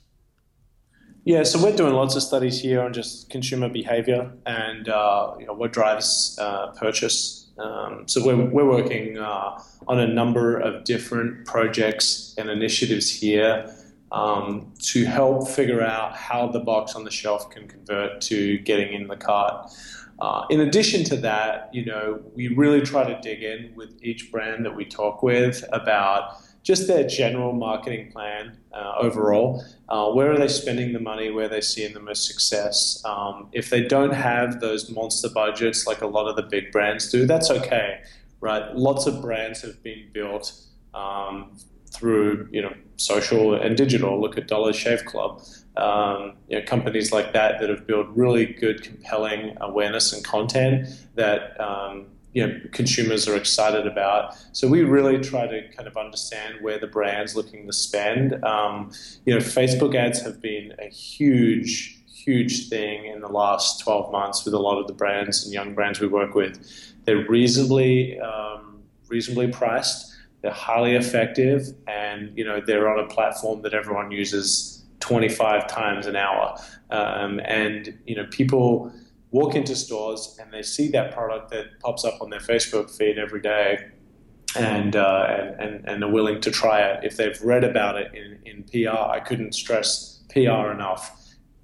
Yeah, 1.24 1.44
so 1.44 1.62
we're 1.62 1.76
doing 1.76 1.94
lots 1.94 2.16
of 2.16 2.22
studies 2.22 2.60
here 2.60 2.80
on 2.82 2.92
just 2.92 3.30
consumer 3.30 3.68
behavior 3.68 4.32
and 4.44 4.88
uh, 4.88 5.34
you 5.38 5.46
know, 5.46 5.52
what 5.52 5.72
drives 5.72 6.36
uh, 6.40 6.72
purchase. 6.72 7.50
Um, 7.58 8.08
so 8.08 8.24
we're, 8.24 8.44
we're 8.44 8.68
working 8.68 9.18
uh, 9.18 9.62
on 9.86 10.00
a 10.00 10.06
number 10.06 10.58
of 10.58 10.84
different 10.84 11.46
projects 11.46 12.34
and 12.38 12.50
initiatives 12.50 13.08
here 13.08 13.72
um, 14.10 14.72
to 14.80 15.04
help 15.04 15.48
figure 15.48 15.80
out 15.80 16.16
how 16.16 16.48
the 16.48 16.60
box 16.60 16.94
on 16.94 17.04
the 17.04 17.10
shelf 17.10 17.50
can 17.50 17.68
convert 17.68 18.20
to 18.22 18.58
getting 18.58 18.92
in 18.92 19.06
the 19.06 19.16
cart. 19.16 19.70
Uh, 20.22 20.46
in 20.50 20.60
addition 20.60 21.02
to 21.02 21.16
that, 21.16 21.68
you 21.72 21.84
know, 21.84 22.20
we 22.36 22.46
really 22.46 22.80
try 22.80 23.02
to 23.02 23.20
dig 23.22 23.42
in 23.42 23.72
with 23.74 23.92
each 24.02 24.30
brand 24.30 24.64
that 24.64 24.76
we 24.76 24.84
talk 24.84 25.20
with 25.20 25.64
about 25.72 26.36
just 26.62 26.86
their 26.86 27.04
general 27.04 27.52
marketing 27.52 28.12
plan 28.12 28.56
uh, 28.72 28.92
overall. 29.00 29.64
Uh, 29.88 30.12
where 30.12 30.30
are 30.30 30.38
they 30.38 30.46
spending 30.46 30.92
the 30.92 31.00
money? 31.00 31.28
Where 31.28 31.46
are 31.46 31.48
they 31.48 31.60
seeing 31.60 31.92
the 31.92 31.98
most 31.98 32.24
success? 32.24 33.02
Um, 33.04 33.48
if 33.50 33.68
they 33.70 33.82
don't 33.82 34.14
have 34.14 34.60
those 34.60 34.88
monster 34.92 35.28
budgets 35.28 35.88
like 35.88 36.02
a 36.02 36.06
lot 36.06 36.28
of 36.28 36.36
the 36.36 36.42
big 36.42 36.70
brands 36.70 37.10
do, 37.10 37.26
that's 37.26 37.50
okay, 37.50 37.98
right? 38.40 38.76
Lots 38.76 39.08
of 39.08 39.20
brands 39.20 39.60
have 39.62 39.82
been 39.82 40.08
built 40.12 40.52
um, 40.94 41.58
through 41.92 42.48
you 42.52 42.62
know 42.62 42.72
social 42.96 43.54
and 43.54 43.76
digital. 43.76 44.20
Look 44.20 44.38
at 44.38 44.46
Dollar 44.46 44.72
Shave 44.72 45.04
Club 45.04 45.42
um, 45.76 46.34
you 46.48 46.58
know, 46.58 46.64
companies 46.66 47.12
like 47.12 47.32
that 47.32 47.60
that 47.60 47.70
have 47.70 47.86
built 47.86 48.06
really 48.08 48.46
good, 48.46 48.82
compelling 48.82 49.56
awareness 49.60 50.12
and 50.12 50.24
content 50.24 50.86
that 51.14 51.58
um, 51.60 52.06
you 52.32 52.46
know 52.46 52.60
consumers 52.72 53.26
are 53.28 53.36
excited 53.36 53.86
about. 53.86 54.36
So 54.52 54.68
we 54.68 54.82
really 54.82 55.18
try 55.18 55.46
to 55.46 55.68
kind 55.68 55.88
of 55.88 55.96
understand 55.96 56.56
where 56.60 56.78
the 56.78 56.86
brand's 56.86 57.34
looking 57.34 57.66
to 57.66 57.72
spend. 57.72 58.42
Um, 58.44 58.90
you 59.24 59.34
know, 59.34 59.40
Facebook 59.40 59.94
ads 59.94 60.20
have 60.22 60.40
been 60.40 60.74
a 60.78 60.88
huge, 60.88 61.98
huge 62.06 62.68
thing 62.68 63.06
in 63.06 63.20
the 63.20 63.28
last 63.28 63.80
12 63.80 64.12
months 64.12 64.44
with 64.44 64.54
a 64.54 64.58
lot 64.58 64.78
of 64.78 64.86
the 64.86 64.94
brands 64.94 65.44
and 65.44 65.52
young 65.52 65.74
brands 65.74 66.00
we 66.00 66.06
work 66.06 66.34
with. 66.34 66.94
They're 67.04 67.26
reasonably 67.28 68.20
um, 68.20 68.82
reasonably 69.08 69.48
priced. 69.48 70.10
They're 70.42 70.50
highly 70.50 70.96
effective, 70.96 71.68
and 71.86 72.36
you 72.36 72.44
know 72.44 72.60
they're 72.60 72.88
on 72.88 72.98
a 73.02 73.08
platform 73.08 73.62
that 73.62 73.74
everyone 73.74 74.10
uses 74.10 74.71
25 75.02 75.66
times 75.66 76.06
an 76.06 76.16
hour. 76.16 76.56
Um, 76.90 77.40
and, 77.44 77.98
you 78.06 78.16
know, 78.16 78.26
people 78.30 78.92
walk 79.32 79.54
into 79.54 79.74
stores 79.74 80.38
and 80.40 80.52
they 80.52 80.62
see 80.62 80.88
that 80.90 81.12
product 81.12 81.50
that 81.50 81.80
pops 81.80 82.04
up 82.04 82.22
on 82.22 82.30
their 82.30 82.40
Facebook 82.40 82.90
feed 82.90 83.18
every 83.18 83.40
day 83.40 83.90
and, 84.56 84.94
uh, 84.94 85.54
and, 85.58 85.88
and, 85.88 86.04
are 86.04 86.10
willing 86.10 86.40
to 86.42 86.50
try 86.50 86.82
it. 86.82 87.04
If 87.04 87.16
they've 87.16 87.40
read 87.42 87.64
about 87.64 87.96
it 87.96 88.12
in, 88.14 88.38
in 88.44 88.62
PR, 88.64 88.96
I 88.96 89.20
couldn't 89.20 89.54
stress 89.54 90.22
PR 90.30 90.70
enough. 90.70 91.18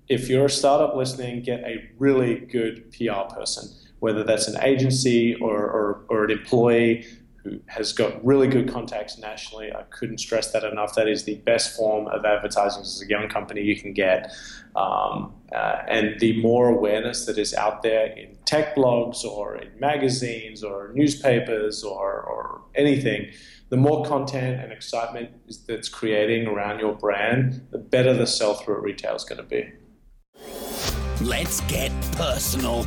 If 0.08 0.28
you're 0.28 0.46
a 0.46 0.50
startup 0.50 0.96
listening, 0.96 1.42
get 1.42 1.60
a 1.60 1.90
really 1.98 2.40
good 2.40 2.90
PR 2.92 3.32
person, 3.32 3.68
whether 4.00 4.24
that's 4.24 4.48
an 4.48 4.60
agency 4.62 5.34
or, 5.34 5.58
or, 5.58 6.04
or 6.08 6.24
an 6.24 6.30
employee 6.30 7.06
who 7.48 7.60
has 7.66 7.92
got 7.92 8.24
really 8.24 8.48
good 8.48 8.68
contacts 8.68 9.18
nationally. 9.18 9.72
I 9.72 9.82
couldn't 9.90 10.18
stress 10.18 10.52
that 10.52 10.64
enough. 10.64 10.94
That 10.94 11.08
is 11.08 11.24
the 11.24 11.36
best 11.36 11.76
form 11.76 12.08
of 12.08 12.24
advertising 12.24 12.82
as 12.82 13.02
a 13.02 13.08
young 13.08 13.28
company 13.28 13.62
you 13.62 13.76
can 13.80 13.92
get. 13.92 14.32
Um, 14.76 15.34
uh, 15.52 15.82
and 15.88 16.20
the 16.20 16.40
more 16.40 16.68
awareness 16.68 17.26
that 17.26 17.38
is 17.38 17.54
out 17.54 17.82
there 17.82 18.06
in 18.06 18.36
tech 18.44 18.76
blogs 18.76 19.24
or 19.24 19.56
in 19.56 19.78
magazines 19.78 20.62
or 20.62 20.92
newspapers 20.94 21.82
or, 21.82 22.20
or 22.20 22.62
anything, 22.74 23.30
the 23.70 23.76
more 23.76 24.04
content 24.04 24.60
and 24.62 24.72
excitement 24.72 25.30
that's 25.66 25.88
creating 25.88 26.46
around 26.46 26.80
your 26.80 26.94
brand, 26.94 27.66
the 27.70 27.78
better 27.78 28.14
the 28.14 28.26
sell 28.26 28.54
through 28.54 28.76
at 28.76 28.82
retail 28.82 29.14
is 29.14 29.24
going 29.24 29.38
to 29.38 29.42
be. 29.42 29.70
Let's 31.20 31.60
get 31.62 31.90
personal. 32.12 32.86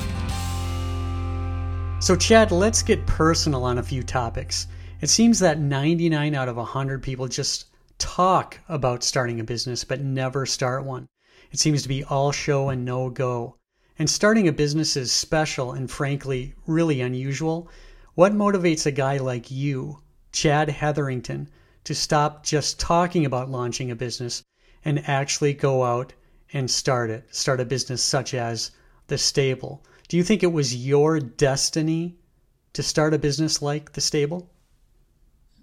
So, 2.01 2.15
Chad, 2.15 2.51
let's 2.51 2.81
get 2.81 3.05
personal 3.05 3.63
on 3.63 3.77
a 3.77 3.83
few 3.83 4.01
topics. 4.01 4.65
It 5.01 5.11
seems 5.11 5.37
that 5.37 5.59
99 5.59 6.33
out 6.33 6.49
of 6.49 6.57
100 6.57 7.03
people 7.03 7.27
just 7.27 7.65
talk 7.99 8.57
about 8.67 9.03
starting 9.03 9.39
a 9.39 9.43
business 9.43 9.83
but 9.83 10.01
never 10.01 10.47
start 10.47 10.83
one. 10.83 11.07
It 11.51 11.59
seems 11.59 11.83
to 11.83 11.87
be 11.87 12.03
all 12.03 12.31
show 12.31 12.69
and 12.69 12.83
no 12.83 13.11
go. 13.11 13.57
And 13.99 14.09
starting 14.09 14.47
a 14.47 14.51
business 14.51 14.97
is 14.97 15.11
special 15.11 15.73
and 15.73 15.91
frankly 15.91 16.55
really 16.65 17.01
unusual. 17.01 17.69
What 18.15 18.33
motivates 18.33 18.87
a 18.87 18.91
guy 18.91 19.17
like 19.17 19.51
you, 19.51 19.99
Chad 20.31 20.69
Hetherington, 20.69 21.49
to 21.83 21.93
stop 21.93 22.43
just 22.43 22.79
talking 22.79 23.27
about 23.27 23.51
launching 23.51 23.91
a 23.91 23.95
business 23.95 24.41
and 24.83 25.07
actually 25.07 25.53
go 25.53 25.83
out 25.83 26.13
and 26.51 26.67
start 26.71 27.11
it? 27.11 27.27
Start 27.29 27.59
a 27.59 27.65
business 27.65 28.01
such 28.01 28.33
as 28.33 28.71
The 29.05 29.19
Stable 29.19 29.83
do 30.11 30.17
you 30.17 30.23
think 30.23 30.43
it 30.43 30.51
was 30.51 30.75
your 30.75 31.21
destiny 31.21 32.17
to 32.73 32.83
start 32.83 33.13
a 33.13 33.17
business 33.17 33.61
like 33.61 33.93
the 33.93 34.01
stable? 34.01 34.51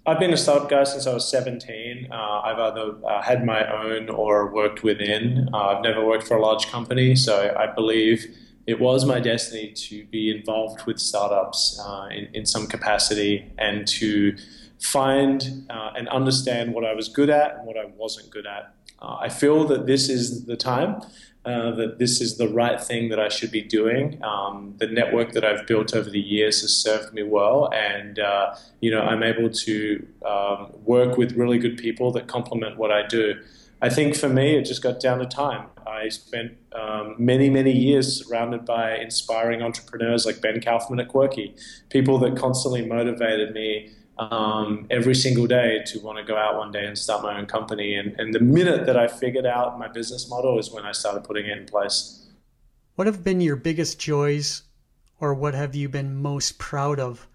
I've 0.07 0.17
been 0.17 0.33
a 0.33 0.37
startup 0.37 0.67
guy 0.67 0.85
since 0.85 1.05
I 1.05 1.13
was 1.13 1.29
17, 1.29 2.07
17, 2.07 2.11
uh, 2.11 2.15
I've 2.15 2.57
either 2.57 2.95
uh, 3.05 3.21
had 3.21 3.45
my 3.45 3.71
own 3.71 4.09
or 4.09 4.51
worked 4.51 4.81
within. 4.81 5.49
Uh, 5.53 5.55
I've 5.55 5.83
never 5.83 6.03
worked 6.03 6.27
for 6.27 6.35
a 6.35 6.41
large 6.41 6.65
company, 6.65 7.15
so 7.15 7.55
I 7.55 7.67
believe 7.67 8.25
it 8.65 8.79
was 8.79 9.05
my 9.05 9.19
destiny 9.19 9.71
to 9.71 10.05
be 10.05 10.35
involved 10.35 10.87
with 10.87 10.97
startups 10.97 11.79
uh, 11.85 12.07
in, 12.09 12.27
in 12.33 12.47
some 12.47 12.65
capacity 12.65 13.53
and 13.59 13.87
to 13.99 14.35
find 14.79 15.67
uh, 15.69 15.91
and 15.95 16.09
understand 16.09 16.73
what 16.73 16.85
I 16.85 16.95
was 16.95 17.07
good 17.07 17.29
at 17.29 17.57
and 17.57 17.67
what 17.67 17.77
I 17.77 17.85
wasn't 17.85 18.31
good 18.31 18.47
at. 18.47 18.73
Uh, 18.99 19.17
I 19.19 19.29
feel 19.29 19.65
that 19.67 19.85
this 19.85 20.09
is 20.09 20.45
the 20.45 20.57
time. 20.57 21.01
Uh, 21.49 21.71
that 21.71 21.97
this 21.97 22.21
is 22.21 22.37
the 22.37 22.47
right 22.47 22.79
thing 22.79 23.09
that 23.09 23.19
I 23.19 23.27
should 23.27 23.49
be 23.49 23.63
doing. 23.63 24.23
Um, 24.23 24.75
the 24.77 24.85
network 24.85 25.31
that 25.31 25.43
I've 25.43 25.65
built 25.65 25.95
over 25.95 26.07
the 26.07 26.19
years 26.19 26.61
has 26.61 26.71
served 26.71 27.11
me 27.11 27.23
well, 27.23 27.71
and 27.73 28.19
uh, 28.19 28.55
you 28.81 28.91
know 28.91 29.01
I'm 29.01 29.23
able 29.23 29.49
to 29.49 30.07
um, 30.23 30.71
work 30.85 31.17
with 31.17 31.31
really 31.31 31.57
good 31.57 31.77
people 31.77 32.11
that 32.11 32.27
complement 32.27 32.77
what 32.77 32.91
I 32.91 33.07
do. 33.07 33.41
I 33.81 33.89
think 33.89 34.15
for 34.15 34.29
me, 34.29 34.57
it 34.57 34.65
just 34.65 34.83
got 34.83 34.99
down 34.99 35.17
to 35.19 35.25
time. 35.25 35.69
I 35.87 36.09
spent 36.09 36.51
um, 36.73 37.15
many, 37.17 37.49
many 37.49 37.71
years 37.71 38.23
surrounded 38.23 38.63
by 38.63 38.97
inspiring 38.97 39.63
entrepreneurs 39.63 40.27
like 40.27 40.41
Ben 40.41 40.61
Kaufman 40.61 40.99
at 40.99 41.07
Quirky, 41.07 41.55
people 41.89 42.19
that 42.19 42.37
constantly 42.37 42.85
motivated 42.85 43.55
me 43.55 43.89
um, 44.19 44.85
every 44.89 45.15
single 45.15 45.47
day 45.47 45.81
to 45.87 45.99
want 45.99 46.17
to 46.17 46.23
go 46.23 46.35
out 46.35 46.57
one 46.57 46.71
day 46.71 46.85
and 46.85 46.97
start 46.97 47.23
my 47.23 47.39
own 47.39 47.45
company. 47.45 47.95
And, 47.95 48.19
and 48.19 48.33
the 48.33 48.41
minute 48.41 48.85
that 48.85 48.97
I 48.97 49.07
figured 49.07 49.45
out 49.45 49.79
my 49.79 49.87
business 49.87 50.29
model 50.29 50.59
is 50.59 50.69
when 50.71 50.85
I 50.85 50.91
started 50.91 51.23
putting 51.23 51.45
it 51.45 51.57
in 51.57 51.65
place. 51.65 52.27
What 52.95 53.07
have 53.07 53.23
been 53.23 53.39
your 53.39 53.55
biggest 53.55 53.97
joys, 53.97 54.63
or 55.21 55.33
what 55.33 55.53
have 55.53 55.73
you 55.73 55.87
been 55.87 56.21
most 56.21 56.59
proud 56.59 56.99
of 56.99 57.27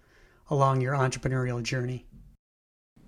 along 0.49 0.81
your 0.81 0.93
entrepreneurial 0.93 1.63
journey? 1.63 2.05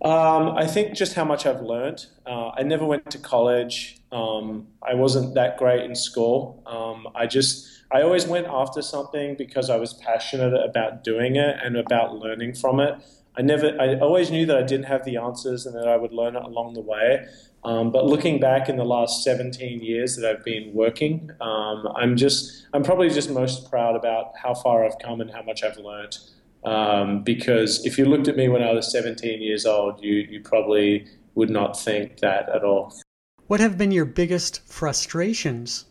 Um, 0.03 0.49
I 0.49 0.65
think 0.65 0.95
just 0.95 1.13
how 1.13 1.25
much 1.25 1.45
I've 1.45 1.61
learned. 1.61 2.05
Uh, 2.25 2.49
I 2.49 2.63
never 2.63 2.85
went 2.85 3.09
to 3.11 3.19
college. 3.19 3.99
Um, 4.11 4.67
I 4.87 4.95
wasn't 4.95 5.35
that 5.35 5.57
great 5.57 5.83
in 5.83 5.95
school. 5.95 6.63
Um, 6.65 7.07
I 7.15 7.27
just 7.27 7.67
I 7.91 8.01
always 8.01 8.27
went 8.27 8.47
after 8.47 8.81
something 8.81 9.35
because 9.37 9.69
I 9.69 9.77
was 9.77 9.93
passionate 9.93 10.53
about 10.53 11.03
doing 11.03 11.35
it 11.35 11.57
and 11.63 11.77
about 11.77 12.15
learning 12.15 12.53
from 12.55 12.79
it. 12.79 12.95
I 13.37 13.43
never, 13.43 13.79
I 13.79 13.99
always 13.99 14.31
knew 14.31 14.45
that 14.47 14.57
I 14.57 14.63
didn't 14.63 14.85
have 14.85 15.05
the 15.05 15.17
answers 15.17 15.65
and 15.65 15.75
that 15.75 15.87
I 15.87 15.95
would 15.95 16.11
learn 16.11 16.35
it 16.35 16.43
along 16.43 16.73
the 16.73 16.81
way. 16.81 17.27
Um, 17.63 17.91
but 17.91 18.05
looking 18.05 18.39
back 18.39 18.69
in 18.69 18.77
the 18.77 18.85
last 18.85 19.23
17 19.23 19.81
years 19.81 20.15
that 20.15 20.29
I've 20.29 20.43
been 20.43 20.73
working, 20.73 21.29
um, 21.41 21.87
I'm 21.95 22.15
just, 22.15 22.65
I'm 22.73 22.83
probably 22.83 23.09
just 23.09 23.29
most 23.29 23.69
proud 23.69 23.95
about 23.95 24.33
how 24.41 24.53
far 24.53 24.85
I've 24.85 24.97
come 24.99 25.21
and 25.21 25.29
how 25.29 25.43
much 25.43 25.63
I've 25.63 25.77
learned. 25.77 26.17
Um, 26.63 27.23
because 27.23 27.85
if 27.85 27.97
you 27.97 28.05
looked 28.05 28.27
at 28.27 28.35
me 28.35 28.47
when 28.47 28.63
I 28.63 28.73
was 28.73 28.91
17 28.91 29.41
years 29.41 29.65
old, 29.65 30.03
you, 30.03 30.15
you 30.15 30.41
probably 30.41 31.07
would 31.35 31.49
not 31.49 31.79
think 31.79 32.17
that 32.19 32.49
at 32.49 32.63
all. 32.63 32.93
What 33.47 33.59
have 33.59 33.77
been 33.77 33.91
your 33.91 34.05
biggest 34.05 34.67
frustrations? 34.67 35.85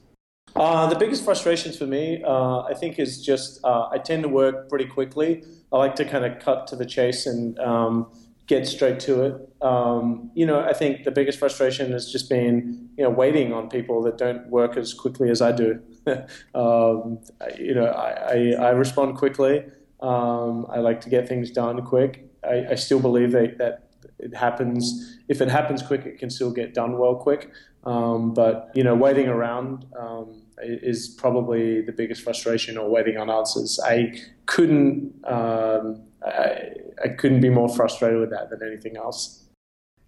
Uh, 0.57 0.87
the 0.87 0.97
biggest 0.97 1.23
frustrations 1.23 1.77
for 1.77 1.87
me, 1.87 2.23
uh, 2.25 2.61
I 2.61 2.73
think, 2.73 2.99
is 2.99 3.23
just 3.23 3.63
uh, 3.63 3.89
I 3.91 3.99
tend 3.99 4.23
to 4.23 4.29
work 4.29 4.71
pretty 4.71 4.87
quickly. 4.87 5.45
I 5.71 5.77
like 5.77 5.95
to 5.97 6.05
kind 6.05 6.25
of 6.25 6.39
cut 6.39 6.67
to 6.69 6.77
the 6.77 6.87
chase 6.87 7.27
and 7.27 7.59
um, 7.59 8.11
get 8.47 8.67
straight 8.67 8.99
to 9.01 9.23
it. 9.23 9.49
Um, 9.63 10.31
you 10.35 10.47
know, 10.47 10.61
I 10.61 10.73
think 10.73 11.05
the 11.05 11.11
biggest 11.11 11.39
frustration 11.39 11.93
has 11.93 12.11
just 12.11 12.31
been, 12.31 12.89
you 12.97 13.05
know, 13.05 13.11
waiting 13.11 13.53
on 13.53 13.69
people 13.69 14.03
that 14.05 14.17
don't 14.17 14.49
work 14.49 14.79
as 14.79 14.95
quickly 14.95 15.29
as 15.29 15.43
I 15.43 15.53
do. 15.53 15.81
um, 16.55 17.19
you 17.59 17.75
know, 17.75 17.87
I, 17.87 18.11
I, 18.11 18.53
I 18.59 18.71
respond 18.71 19.19
quickly. 19.19 19.63
Um, 20.01 20.67
I 20.71 20.79
like 20.79 21.03
to 21.03 21.11
get 21.11 21.29
things 21.29 21.51
done 21.51 21.85
quick. 21.85 22.31
I, 22.43 22.69
I 22.71 22.75
still 22.77 23.01
believe 23.01 23.33
that, 23.33 23.59
that 23.59 23.91
it 24.19 24.35
happens. 24.35 25.19
If 25.29 25.43
it 25.43 25.51
happens 25.51 25.83
quick, 25.83 26.07
it 26.07 26.19
can 26.19 26.31
still 26.31 26.51
get 26.51 26.73
done 26.73 26.97
well 26.97 27.17
quick. 27.17 27.51
Um, 27.85 28.33
but 28.33 28.71
you 28.75 28.83
know, 28.83 28.95
waiting 28.95 29.29
around 29.29 29.87
um, 29.99 30.43
is 30.63 31.09
probably 31.09 31.83
the 31.83 31.93
biggest 31.93 32.23
frustration, 32.23 32.79
or 32.79 32.89
waiting 32.89 33.17
on 33.19 33.31
answers. 33.31 33.81
I 33.85 34.15
couldn't. 34.47 35.15
Um, 35.25 36.03
I, 36.25 36.73
I 37.05 37.09
couldn't 37.09 37.41
be 37.41 37.51
more 37.51 37.69
frustrated 37.69 38.21
with 38.21 38.31
that 38.31 38.51
than 38.51 38.61
anything 38.67 38.97
else. 38.97 39.45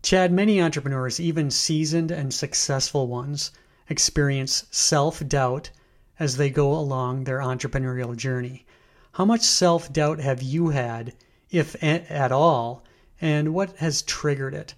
Chad, 0.02 0.32
many 0.32 0.60
entrepreneurs, 0.62 1.20
even 1.20 1.50
seasoned 1.50 2.10
and 2.10 2.32
successful 2.32 3.08
ones, 3.08 3.50
experience 3.88 4.66
self 4.70 5.26
doubt 5.26 5.70
as 6.18 6.36
they 6.36 6.50
go 6.50 6.72
along 6.72 7.24
their 7.24 7.38
entrepreneurial 7.38 8.16
journey. 8.16 8.64
How 9.12 9.24
much 9.24 9.42
self 9.42 9.92
doubt 9.92 10.20
have 10.20 10.42
you 10.42 10.68
had, 10.68 11.14
if 11.50 11.76
at 11.82 12.32
all, 12.32 12.84
and 13.20 13.52
what 13.52 13.76
has 13.76 14.02
triggered 14.02 14.54
it? 14.54 14.74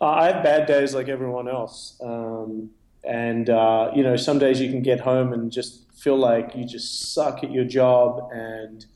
Uh, 0.00 0.06
I 0.06 0.32
have 0.32 0.42
bad 0.42 0.66
days 0.66 0.94
like 0.94 1.08
everyone 1.08 1.48
else. 1.48 1.98
Um, 2.02 2.70
and, 3.06 3.48
uh, 3.48 3.90
you 3.94 4.02
know, 4.02 4.16
some 4.16 4.38
days 4.38 4.60
you 4.60 4.70
can 4.70 4.82
get 4.82 5.00
home 5.00 5.32
and 5.32 5.50
just 5.50 5.92
feel 5.92 6.16
like 6.16 6.52
you 6.54 6.64
just 6.64 7.14
suck 7.14 7.42
at 7.42 7.50
your 7.50 7.64
job 7.64 8.28
and, 8.32 8.86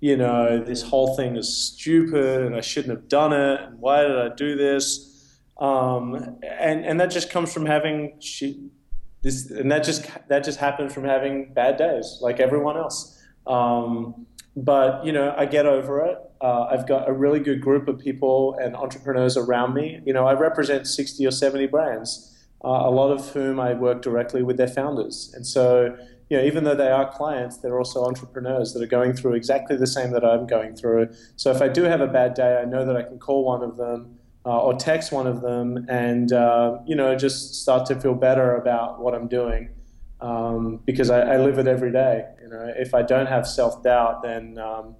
you 0.00 0.16
know, 0.16 0.62
this 0.62 0.82
whole 0.82 1.16
thing 1.16 1.36
is 1.36 1.56
stupid 1.56 2.42
and 2.42 2.54
I 2.54 2.60
shouldn't 2.60 2.94
have 2.96 3.08
done 3.08 3.32
it. 3.32 3.60
And 3.60 3.78
why 3.80 4.02
did 4.02 4.18
I 4.18 4.28
do 4.34 4.56
this? 4.56 5.38
Um, 5.58 6.38
and, 6.42 6.84
and 6.84 7.00
that 7.00 7.10
just 7.10 7.30
comes 7.30 7.52
from 7.52 7.66
having 7.66 8.18
this, 9.22 9.50
and 9.50 9.70
that 9.70 9.84
just, 9.84 10.06
that 10.28 10.44
just 10.44 10.58
happens 10.58 10.92
from 10.92 11.04
having 11.04 11.52
bad 11.54 11.76
days 11.76 12.18
like 12.20 12.40
everyone 12.40 12.76
else. 12.76 13.22
Um, 13.46 14.26
but, 14.56 15.04
you 15.04 15.12
know, 15.12 15.34
I 15.36 15.46
get 15.46 15.66
over 15.66 16.04
it. 16.04 16.18
Uh, 16.40 16.64
I've 16.64 16.86
got 16.86 17.08
a 17.08 17.12
really 17.12 17.40
good 17.40 17.60
group 17.60 17.88
of 17.88 17.98
people 17.98 18.56
and 18.60 18.76
entrepreneurs 18.76 19.36
around 19.36 19.74
me. 19.74 20.00
You 20.04 20.12
know, 20.12 20.26
I 20.26 20.34
represent 20.34 20.86
60 20.86 21.26
or 21.26 21.30
70 21.30 21.66
brands, 21.66 22.33
a 22.64 22.90
lot 22.90 23.10
of 23.10 23.28
whom 23.30 23.60
I 23.60 23.74
work 23.74 24.02
directly 24.02 24.42
with 24.42 24.56
their 24.56 24.68
founders. 24.68 25.32
And 25.34 25.46
so, 25.46 25.96
you 26.30 26.38
know, 26.38 26.44
even 26.44 26.64
though 26.64 26.74
they 26.74 26.90
are 26.90 27.10
clients, 27.12 27.58
they're 27.58 27.78
also 27.78 28.04
entrepreneurs 28.04 28.72
that 28.72 28.82
are 28.82 28.86
going 28.86 29.12
through 29.12 29.34
exactly 29.34 29.76
the 29.76 29.86
same 29.86 30.12
that 30.12 30.24
I'm 30.24 30.46
going 30.46 30.74
through. 30.74 31.10
So 31.36 31.50
if 31.50 31.60
I 31.60 31.68
do 31.68 31.82
have 31.82 32.00
a 32.00 32.06
bad 32.06 32.34
day, 32.34 32.58
I 32.60 32.64
know 32.64 32.84
that 32.86 32.96
I 32.96 33.02
can 33.02 33.18
call 33.18 33.44
one 33.44 33.62
of 33.62 33.76
them 33.76 34.18
uh, 34.46 34.58
or 34.60 34.74
text 34.74 35.12
one 35.12 35.26
of 35.26 35.42
them 35.42 35.86
and, 35.88 36.32
uh, 36.32 36.78
you 36.86 36.96
know, 36.96 37.14
just 37.16 37.54
start 37.62 37.86
to 37.86 38.00
feel 38.00 38.14
better 38.14 38.56
about 38.56 39.00
what 39.00 39.14
I'm 39.14 39.28
doing. 39.28 39.70
Um, 40.20 40.80
because 40.86 41.10
I, 41.10 41.34
I, 41.34 41.36
live 41.36 41.58
it 41.58 41.66
every 41.66 41.92
day. 41.92 42.24
You 42.40 42.48
know, 42.48 42.72
if 42.76 42.94
I 42.94 43.02
don't 43.02 43.26
have 43.26 43.46
self 43.46 43.82
doubt, 43.82 44.22
then 44.22 44.58
um, 44.58 44.94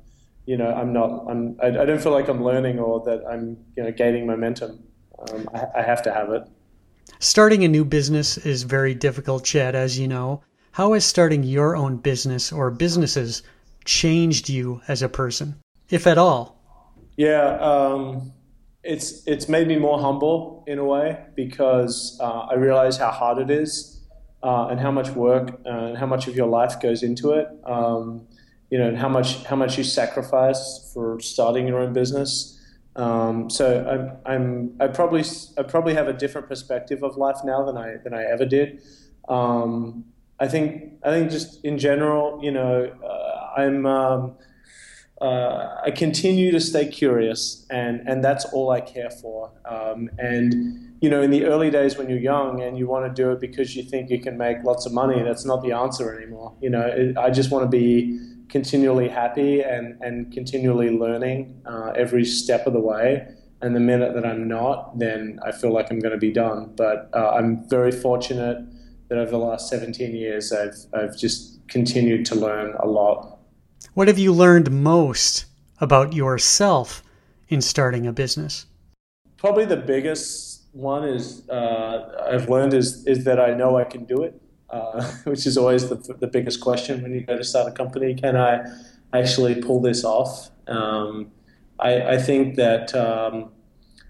you 0.45 0.57
know, 0.57 0.73
I'm 0.73 0.93
not, 0.93 1.25
I'm, 1.29 1.57
I, 1.63 1.69
I, 1.69 1.85
don't 1.87 2.03
feel 2.03 2.13
like 2.13 2.29
I'm 2.29 2.45
learning 2.45 2.79
or 2.79 3.03
that 3.05 3.25
I'm, 3.27 3.57
you 3.77 3.85
know, 3.85 3.91
gaining 3.91 4.27
momentum. 4.27 4.83
Um, 5.19 5.49
I, 5.55 5.67
I 5.77 5.83
have 5.83 6.03
to 6.03 6.13
have 6.13 6.31
it. 6.31 6.43
Starting 7.25 7.65
a 7.65 7.69
new 7.69 7.87
business 7.87 8.37
is 8.37 8.65
very 8.65 8.95
difficult, 8.95 9.45
Chad, 9.45 9.75
as 9.75 9.99
you 9.99 10.07
know. 10.07 10.43
How 10.73 10.93
has 10.93 11.07
starting 11.07 11.43
your 11.43 11.75
own 11.75 11.97
business 11.97 12.53
or 12.53 12.71
businesses 12.71 13.43
changed 13.87 14.51
you 14.51 14.83
as 14.89 15.01
a 15.01 15.09
person, 15.09 15.59
if 15.89 16.07
at 16.07 16.19
all? 16.19 16.61
Yeah, 17.17 17.57
um, 17.61 18.31
it's 18.83 19.27
it's 19.27 19.49
made 19.49 19.67
me 19.67 19.79
more 19.79 19.99
humble 19.99 20.65
in 20.67 20.79
a 20.79 20.85
way 20.85 21.25
because 21.35 22.19
uh, 22.21 22.41
I 22.41 22.57
realize 22.57 22.99
how 22.99 23.11
hard 23.11 23.39
it 23.39 23.51
is 23.51 24.03
uh, 24.43 24.67
and 24.67 24.79
how 24.79 24.91
much 24.91 25.09
work 25.09 25.63
uh, 25.65 25.71
and 25.71 25.97
how 25.97 26.07
much 26.07 26.29
of 26.29 26.37
your 26.37 26.49
life 26.49 26.79
goes 26.79 27.03
into 27.03 27.33
it. 27.33 27.49
Um, 27.65 28.29
you 28.69 28.77
know, 28.77 28.87
and 28.87 28.99
how 28.99 29.09
much 29.09 29.43
how 29.45 29.57
much 29.57 29.79
you 29.79 29.85
sacrifice 29.85 30.91
for 30.93 31.19
starting 31.21 31.67
your 31.69 31.79
own 31.79 31.95
business. 31.95 32.61
Um, 32.97 33.51
so 33.51 34.21
I'm, 34.27 34.33
I'm 34.33 34.77
I 34.81 34.87
probably 34.87 35.25
I 35.59 35.63
probably 35.63 35.95
have 35.95 36.09
a 36.09 36.13
different 36.13 36.49
perspective 36.49 37.03
of 37.03 37.17
life 37.17 37.39
now 37.45 37.65
than 37.65 37.77
I 37.77 37.97
than 38.03 38.15
I 38.15 38.25
ever 38.25 38.45
did. 38.45 38.83
Um, 39.29 40.05
I 40.39 40.49
think 40.49 40.95
I 41.03 41.11
think 41.11 41.31
just 41.31 41.65
in 41.65 41.79
general, 41.79 42.41
you 42.43 42.51
know, 42.51 42.93
uh, 43.05 43.61
I'm 43.61 43.87
um, 43.87 44.37
uh, 45.21 45.81
I 45.85 45.91
continue 45.91 46.53
to 46.53 46.61
stay 46.61 46.87
curious, 46.87 47.67
and 47.71 48.01
and 48.07 48.23
that's 48.23 48.45
all 48.47 48.71
I 48.71 48.81
care 48.81 49.11
for. 49.11 49.51
Um, 49.65 50.11
and 50.19 50.95
you 51.01 51.11
know, 51.11 51.21
in 51.21 51.31
the 51.31 51.45
early 51.47 51.71
days 51.71 51.97
when 51.99 52.09
you're 52.09 52.19
young 52.19 52.63
and 52.63 52.79
you 52.79 52.87
want 52.87 53.05
to 53.05 53.23
do 53.23 53.31
it 53.33 53.41
because 53.41 53.77
you 53.77 53.83
think 53.83 54.11
you 54.11 54.21
can 54.21 54.39
make 54.39 54.63
lots 54.65 54.87
of 54.87 54.93
money, 54.93 55.23
that's 55.23 55.45
not 55.45 55.63
the 55.63 55.73
answer 55.73 56.17
anymore. 56.17 56.55
You 56.61 56.71
know, 56.71 56.87
it, 56.87 57.17
I 57.19 57.31
just 57.31 57.51
want 57.51 57.65
to 57.65 57.69
be 57.69 58.19
continually 58.49 59.09
happy 59.09 59.61
and, 59.61 60.01
and 60.03 60.33
continually 60.33 60.91
learning 60.91 61.63
uh, 61.67 61.93
every 61.97 62.25
step 62.25 62.67
of 62.67 62.73
the 62.73 62.81
way. 62.81 63.27
And 63.61 63.75
the 63.75 63.81
minute 63.81 64.15
that 64.15 64.27
I'm 64.27 64.47
not, 64.47 64.99
then 64.99 65.39
I 65.45 65.53
feel 65.53 65.73
like 65.73 65.91
I'm 65.91 65.99
going 65.99 66.13
to 66.13 66.19
be 66.19 66.33
done. 66.33 66.75
But 66.77 67.09
uh, 67.15 67.31
I'm 67.31 67.69
very 67.69 67.93
fortunate 67.93 68.59
that 69.09 69.19
over 69.19 69.31
the 69.31 69.39
last 69.39 69.69
17 69.69 70.15
years, 70.15 70.53
I've, 70.53 70.77
I've 70.93 71.17
just 71.17 71.67
continued 71.69 72.27
to 72.27 72.35
learn 72.35 72.75
a 72.79 72.87
lot. 72.87 73.39
What 73.95 74.09
have 74.09 74.19
you 74.19 74.33
learned 74.33 74.71
most 74.71 75.47
about 75.81 76.13
yourself 76.13 77.03
in 77.49 77.61
starting 77.61 78.07
a 78.07 78.13
business? 78.13 78.67
Probably 79.37 79.65
the 79.65 79.77
biggest 79.77 80.65
one 80.73 81.05
is 81.05 81.49
uh, 81.49 82.27
I've 82.31 82.49
learned 82.49 82.75
is, 82.75 83.07
is 83.07 83.25
that 83.25 83.41
I 83.41 83.55
know 83.55 83.79
I 83.79 83.85
can 83.85 84.05
do 84.05 84.23
it 84.23 84.41
uh, 84.75 85.03
which 85.25 85.47
is 85.47 85.57
always 85.57 85.89
the, 85.89 85.97
the 86.19 86.27
biggest 86.27 86.61
question 86.61 87.03
when 87.03 87.13
you 87.13 87.21
go 87.21 87.37
to 87.37 87.45
start 87.45 87.69
a 87.69 87.73
company. 87.73 88.15
Can 88.15 88.37
I 88.37 88.65
actually 89.13 89.63
pull 89.63 89.81
this 89.81 90.05
off? 90.05 90.51
Um, 90.67 91.31
I, 91.79 92.15
I, 92.15 92.19
think 92.19 92.57
that 92.57 92.95
um, 92.95 93.53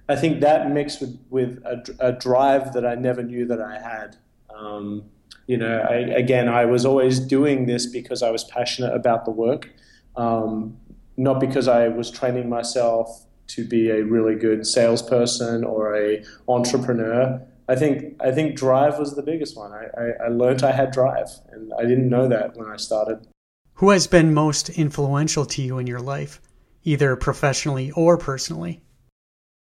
I 0.08 0.16
think 0.16 0.40
that 0.40 0.70
mixed 0.70 1.00
with, 1.00 1.18
with 1.30 1.62
a, 1.64 1.82
a 2.00 2.12
drive 2.12 2.72
that 2.72 2.86
I 2.86 2.94
never 2.94 3.22
knew 3.22 3.46
that 3.46 3.60
I 3.60 3.78
had. 3.78 4.16
Um, 4.54 5.04
you 5.46 5.56
know, 5.58 5.80
I, 5.80 5.94
again, 5.94 6.48
I 6.48 6.64
was 6.64 6.86
always 6.86 7.20
doing 7.20 7.66
this 7.66 7.86
because 7.86 8.22
I 8.22 8.30
was 8.30 8.44
passionate 8.44 8.94
about 8.94 9.24
the 9.24 9.30
work, 9.30 9.70
um, 10.16 10.76
not 11.16 11.40
because 11.40 11.68
I 11.68 11.88
was 11.88 12.10
training 12.10 12.48
myself 12.48 13.26
to 13.48 13.66
be 13.66 13.90
a 13.90 14.02
really 14.02 14.36
good 14.36 14.66
salesperson 14.66 15.64
or 15.64 15.94
a 15.94 16.24
entrepreneur. 16.48 17.42
I 17.68 17.76
think 17.76 18.20
I 18.20 18.30
think 18.30 18.56
drive 18.56 18.98
was 18.98 19.14
the 19.14 19.22
biggest 19.22 19.56
one. 19.56 19.72
I, 19.72 19.86
I, 19.98 20.26
I 20.26 20.28
learned 20.28 20.62
I 20.62 20.72
had 20.72 20.90
drive, 20.90 21.28
and 21.50 21.72
I 21.78 21.82
didn't 21.82 22.08
know 22.08 22.28
that 22.28 22.56
when 22.56 22.68
I 22.68 22.76
started. 22.76 23.26
Who 23.74 23.90
has 23.90 24.06
been 24.06 24.34
most 24.34 24.68
influential 24.70 25.44
to 25.46 25.62
you 25.62 25.78
in 25.78 25.86
your 25.86 26.00
life, 26.00 26.40
either 26.84 27.16
professionally 27.16 27.90
or 27.92 28.16
personally? 28.18 28.82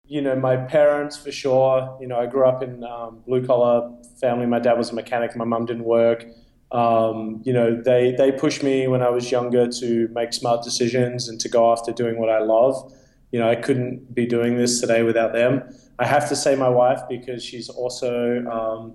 You 0.06 0.22
know, 0.22 0.36
my 0.36 0.58
parents 0.58 1.18
for 1.18 1.32
sure. 1.32 1.98
You 2.00 2.08
know, 2.08 2.20
I 2.20 2.26
grew 2.26 2.46
up 2.46 2.62
in 2.62 2.84
um, 2.84 3.24
blue 3.26 3.46
collar 3.46 3.92
family. 4.20 4.46
My 4.46 4.60
dad 4.60 4.78
was 4.78 4.92
a 4.92 4.96
mechanic. 4.96 5.36
My 5.36 5.46
mum 5.46 5.66
didn't 5.66 5.86
work. 5.86 6.26
Um, 6.74 7.42
you 7.46 7.54
know, 7.54 7.80
they 7.82 8.14
they 8.18 8.32
pushed 8.32 8.64
me 8.64 8.88
when 8.88 9.02
I 9.02 9.10
was 9.10 9.32
younger 9.32 9.68
to 9.68 10.08
make 10.10 10.34
smart 10.34 10.64
decisions 10.64 11.30
and 11.30 11.40
to 11.40 11.48
go 11.48 11.72
after 11.72 11.92
doing 11.92 12.20
what 12.20 12.30
I 12.30 12.40
love. 12.40 12.92
You 13.34 13.40
know, 13.40 13.50
I 13.50 13.56
couldn't 13.56 14.16
be 14.16 14.26
doing 14.26 14.58
this 14.58 14.80
today 14.80 15.04
without 15.04 15.34
them. 15.34 15.64
I 16.00 16.06
have 16.06 16.30
to 16.30 16.36
say 16.36 16.56
my 16.56 16.70
wife 16.70 17.02
because 17.10 17.44
she's 17.44 17.68
also 17.68 18.46
um, 18.46 18.94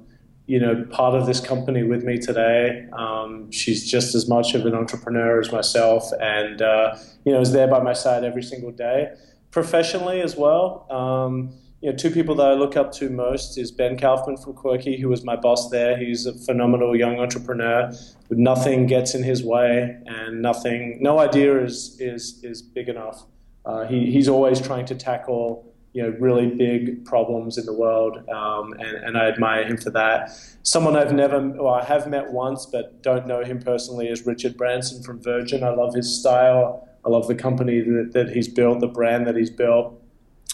you 0.48 0.58
know, 0.58 0.82
part 0.90 1.14
of 1.14 1.26
this 1.26 1.40
company 1.40 1.82
with 1.82 2.04
me 2.04 2.16
today. 2.16 2.86
Um, 2.94 3.50
she's 3.52 3.88
just 3.88 4.14
as 4.14 4.26
much 4.26 4.54
of 4.54 4.64
an 4.64 4.74
entrepreneur 4.74 5.38
as 5.38 5.52
myself, 5.52 6.10
and 6.20 6.62
uh, 6.62 6.96
you 7.26 7.32
know, 7.32 7.40
is 7.42 7.52
there 7.52 7.68
by 7.68 7.80
my 7.80 7.92
side 7.92 8.24
every 8.24 8.42
single 8.42 8.70
day. 8.70 9.12
Professionally 9.50 10.22
as 10.22 10.36
well, 10.36 10.86
um, 10.90 11.52
you 11.82 11.90
know, 11.90 11.96
two 11.96 12.10
people 12.10 12.34
that 12.36 12.46
I 12.46 12.54
look 12.54 12.78
up 12.78 12.92
to 12.92 13.10
most 13.10 13.58
is 13.58 13.70
Ben 13.70 13.98
Kaufman 13.98 14.38
from 14.38 14.54
Quirky, 14.54 14.98
who 14.98 15.10
was 15.10 15.22
my 15.22 15.36
boss 15.36 15.68
there. 15.68 15.98
He's 15.98 16.24
a 16.24 16.32
phenomenal 16.32 16.96
young 16.96 17.20
entrepreneur. 17.20 17.92
Nothing 18.30 18.86
gets 18.86 19.14
in 19.14 19.22
his 19.22 19.44
way, 19.44 19.98
and 20.06 20.40
nothing, 20.40 20.96
no 21.02 21.18
idea 21.18 21.62
is 21.62 22.00
is 22.00 22.42
is 22.42 22.62
big 22.62 22.88
enough. 22.88 23.26
Uh, 23.68 23.86
he, 23.86 24.10
he's 24.10 24.28
always 24.28 24.60
trying 24.62 24.86
to 24.86 24.94
tackle 24.94 25.62
you 25.92 26.02
know 26.02 26.16
really 26.18 26.46
big 26.46 27.04
problems 27.04 27.58
in 27.58 27.66
the 27.66 27.72
world, 27.72 28.16
um, 28.30 28.72
and, 28.72 28.96
and, 29.04 29.18
I 29.18 29.28
admire 29.28 29.64
him 29.64 29.76
for 29.76 29.90
that. 29.90 30.30
Someone 30.62 30.96
I've 30.96 31.12
never, 31.12 31.38
well, 31.40 31.74
I 31.74 31.84
have 31.84 32.08
met 32.08 32.30
once, 32.30 32.66
but 32.66 33.02
don't 33.02 33.26
know 33.26 33.42
him 33.44 33.60
personally 33.60 34.08
is 34.08 34.24
Richard 34.24 34.56
Branson 34.56 35.02
from 35.02 35.22
Virgin. 35.22 35.62
I 35.64 35.70
love 35.70 35.94
his 35.94 36.18
style. 36.18 36.88
I 37.04 37.10
love 37.10 37.26
the 37.26 37.34
company 37.34 37.80
that, 37.80 38.12
that 38.12 38.30
he's 38.30 38.48
built, 38.48 38.80
the 38.80 38.86
brand 38.86 39.26
that 39.26 39.36
he's 39.36 39.50
built, 39.50 40.02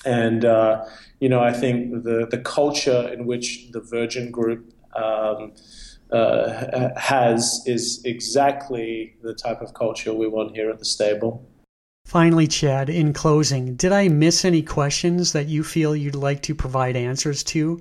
and 0.05 0.44
uh, 0.44 0.85
you 1.20 1.29
know 1.29 1.40
I 1.40 1.53
think 1.53 2.03
the 2.03 2.27
the 2.29 2.38
culture 2.38 3.09
in 3.12 3.27
which 3.27 3.70
the 3.70 3.81
Virgin 3.81 4.31
Group. 4.33 4.72
Um, 4.94 5.53
uh, 6.12 6.90
has 6.96 7.62
is 7.66 8.00
exactly 8.05 9.16
the 9.22 9.35
type 9.35 9.61
of 9.61 9.74
culture 9.74 10.14
we 10.14 10.29
want 10.29 10.55
here 10.55 10.70
at 10.70 10.79
the 10.79 10.85
stable. 10.85 11.44
Finally, 12.05 12.47
Chad, 12.47 12.90
in 12.90 13.12
closing, 13.12 13.75
did 13.77 13.90
I 13.90 14.09
miss 14.09 14.45
any 14.45 14.62
questions 14.62 15.33
that 15.33 15.47
you 15.47 15.64
feel 15.64 15.97
you'd 15.97 16.14
like 16.14 16.43
to 16.43 16.55
provide 16.55 16.97
answers 16.97 17.43
to? 17.45 17.81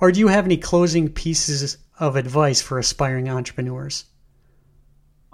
Or 0.00 0.10
do 0.10 0.18
you 0.18 0.28
have 0.28 0.44
any 0.44 0.56
closing 0.56 1.08
pieces 1.08 1.78
of 1.98 2.16
advice 2.16 2.60
for 2.60 2.78
aspiring 2.78 3.28
entrepreneurs? 3.28 4.06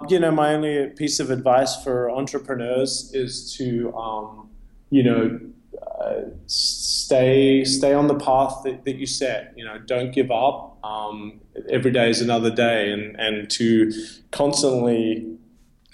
You 0.07 0.19
know, 0.19 0.31
my 0.31 0.53
only 0.53 0.91
piece 0.95 1.19
of 1.19 1.31
advice 1.31 1.81
for 1.83 2.11
entrepreneurs 2.11 3.11
is 3.13 3.55
to, 3.57 3.93
um, 3.95 4.49
you 4.91 5.03
know, 5.03 5.39
uh, 5.99 6.21
stay 6.45 7.63
stay 7.65 7.93
on 7.93 8.07
the 8.07 8.15
path 8.15 8.61
that, 8.63 8.85
that, 8.85 8.95
you 8.95 9.07
set. 9.07 9.53
You 9.55 9.65
know, 9.65 9.79
don't 9.79 10.11
give 10.11 10.29
up. 10.29 10.77
Um, 10.83 11.41
every 11.69 11.91
day 11.91 12.09
is 12.09 12.21
another 12.21 12.51
day, 12.51 12.91
and 12.91 13.19
and 13.19 13.49
to 13.51 13.91
constantly 14.31 15.37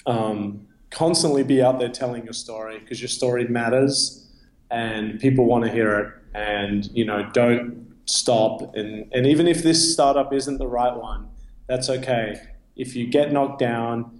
um, 0.05 0.67
constantly 0.93 1.43
be 1.43 1.61
out 1.61 1.79
there 1.79 1.89
telling 1.89 2.23
your 2.23 2.33
story 2.33 2.79
because 2.79 3.01
your 3.01 3.09
story 3.09 3.47
matters 3.47 4.27
and 4.69 5.19
people 5.19 5.45
want 5.45 5.65
to 5.65 5.71
hear 5.71 5.99
it. 5.99 6.13
And, 6.35 6.85
you 6.93 7.05
know, 7.05 7.29
don't 7.33 7.93
stop. 8.05 8.75
And, 8.75 9.11
and 9.13 9.25
even 9.25 9.47
if 9.47 9.63
this 9.63 9.93
startup 9.93 10.33
isn't 10.33 10.57
the 10.57 10.67
right 10.67 10.95
one, 10.95 11.29
that's 11.67 11.89
okay. 11.89 12.41
If 12.75 12.95
you 12.95 13.07
get 13.07 13.31
knocked 13.31 13.59
down, 13.59 14.19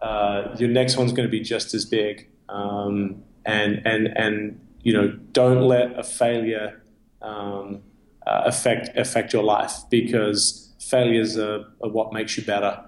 uh, 0.00 0.54
your 0.58 0.68
next 0.68 0.96
one's 0.96 1.12
going 1.12 1.28
to 1.28 1.30
be 1.30 1.40
just 1.40 1.74
as 1.74 1.84
big. 1.84 2.28
Um, 2.48 3.22
and, 3.44 3.86
and, 3.86 4.08
and, 4.16 4.60
you 4.82 4.92
know, 4.92 5.08
don't 5.32 5.62
let 5.62 5.98
a 5.98 6.02
failure 6.02 6.82
um, 7.22 7.82
uh, 8.26 8.42
affect, 8.44 8.96
affect 8.96 9.32
your 9.32 9.42
life 9.42 9.74
because 9.90 10.74
failures 10.78 11.38
are, 11.38 11.64
are 11.82 11.90
what 11.90 12.12
makes 12.12 12.36
you 12.36 12.44
better. 12.44 12.84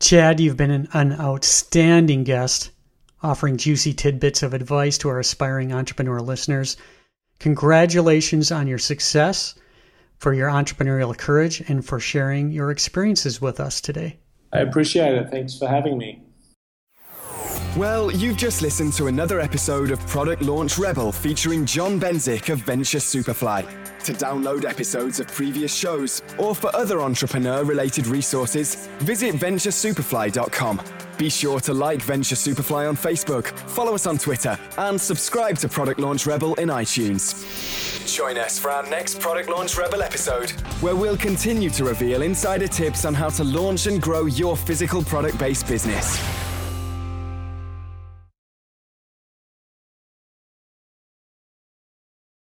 Chad, 0.00 0.40
you've 0.40 0.56
been 0.56 0.70
an, 0.70 0.88
an 0.94 1.12
outstanding 1.20 2.24
guest, 2.24 2.70
offering 3.22 3.58
juicy 3.58 3.92
tidbits 3.92 4.42
of 4.42 4.54
advice 4.54 4.96
to 4.98 5.08
our 5.10 5.20
aspiring 5.20 5.72
entrepreneur 5.72 6.20
listeners. 6.20 6.78
Congratulations 7.38 8.50
on 8.50 8.66
your 8.66 8.78
success, 8.78 9.54
for 10.16 10.32
your 10.32 10.48
entrepreneurial 10.48 11.16
courage, 11.16 11.60
and 11.68 11.84
for 11.84 12.00
sharing 12.00 12.50
your 12.50 12.70
experiences 12.70 13.40
with 13.40 13.60
us 13.60 13.80
today. 13.80 14.18
I 14.52 14.60
appreciate 14.60 15.14
it. 15.14 15.30
Thanks 15.30 15.58
for 15.58 15.68
having 15.68 15.98
me. 15.98 16.22
Well, 17.76 18.10
you've 18.10 18.36
just 18.36 18.62
listened 18.62 18.94
to 18.94 19.06
another 19.06 19.38
episode 19.38 19.92
of 19.92 20.04
Product 20.08 20.42
Launch 20.42 20.76
Rebel 20.76 21.12
featuring 21.12 21.64
John 21.64 22.00
Benzik 22.00 22.52
of 22.52 22.58
Venture 22.58 22.98
Superfly. 22.98 23.64
To 24.02 24.12
download 24.12 24.64
episodes 24.64 25.20
of 25.20 25.28
previous 25.28 25.72
shows 25.72 26.20
or 26.36 26.56
for 26.56 26.74
other 26.74 27.00
entrepreneur 27.00 27.62
related 27.62 28.08
resources, 28.08 28.88
visit 28.98 29.36
venturesuperfly.com. 29.36 30.80
Be 31.16 31.30
sure 31.30 31.60
to 31.60 31.72
like 31.72 32.02
Venture 32.02 32.34
Superfly 32.34 32.88
on 32.88 32.96
Facebook, 32.96 33.46
follow 33.68 33.94
us 33.94 34.04
on 34.04 34.18
Twitter, 34.18 34.58
and 34.76 35.00
subscribe 35.00 35.56
to 35.58 35.68
Product 35.68 36.00
Launch 36.00 36.26
Rebel 36.26 36.54
in 36.56 36.70
iTunes. 36.70 37.46
Join 38.12 38.36
us 38.36 38.58
for 38.58 38.72
our 38.72 38.82
next 38.90 39.20
Product 39.20 39.48
Launch 39.48 39.76
Rebel 39.76 40.02
episode, 40.02 40.50
where 40.80 40.96
we'll 40.96 41.16
continue 41.16 41.70
to 41.70 41.84
reveal 41.84 42.22
insider 42.22 42.66
tips 42.66 43.04
on 43.04 43.14
how 43.14 43.28
to 43.28 43.44
launch 43.44 43.86
and 43.86 44.02
grow 44.02 44.24
your 44.24 44.56
physical 44.56 45.04
product 45.04 45.38
based 45.38 45.68
business. 45.68 46.49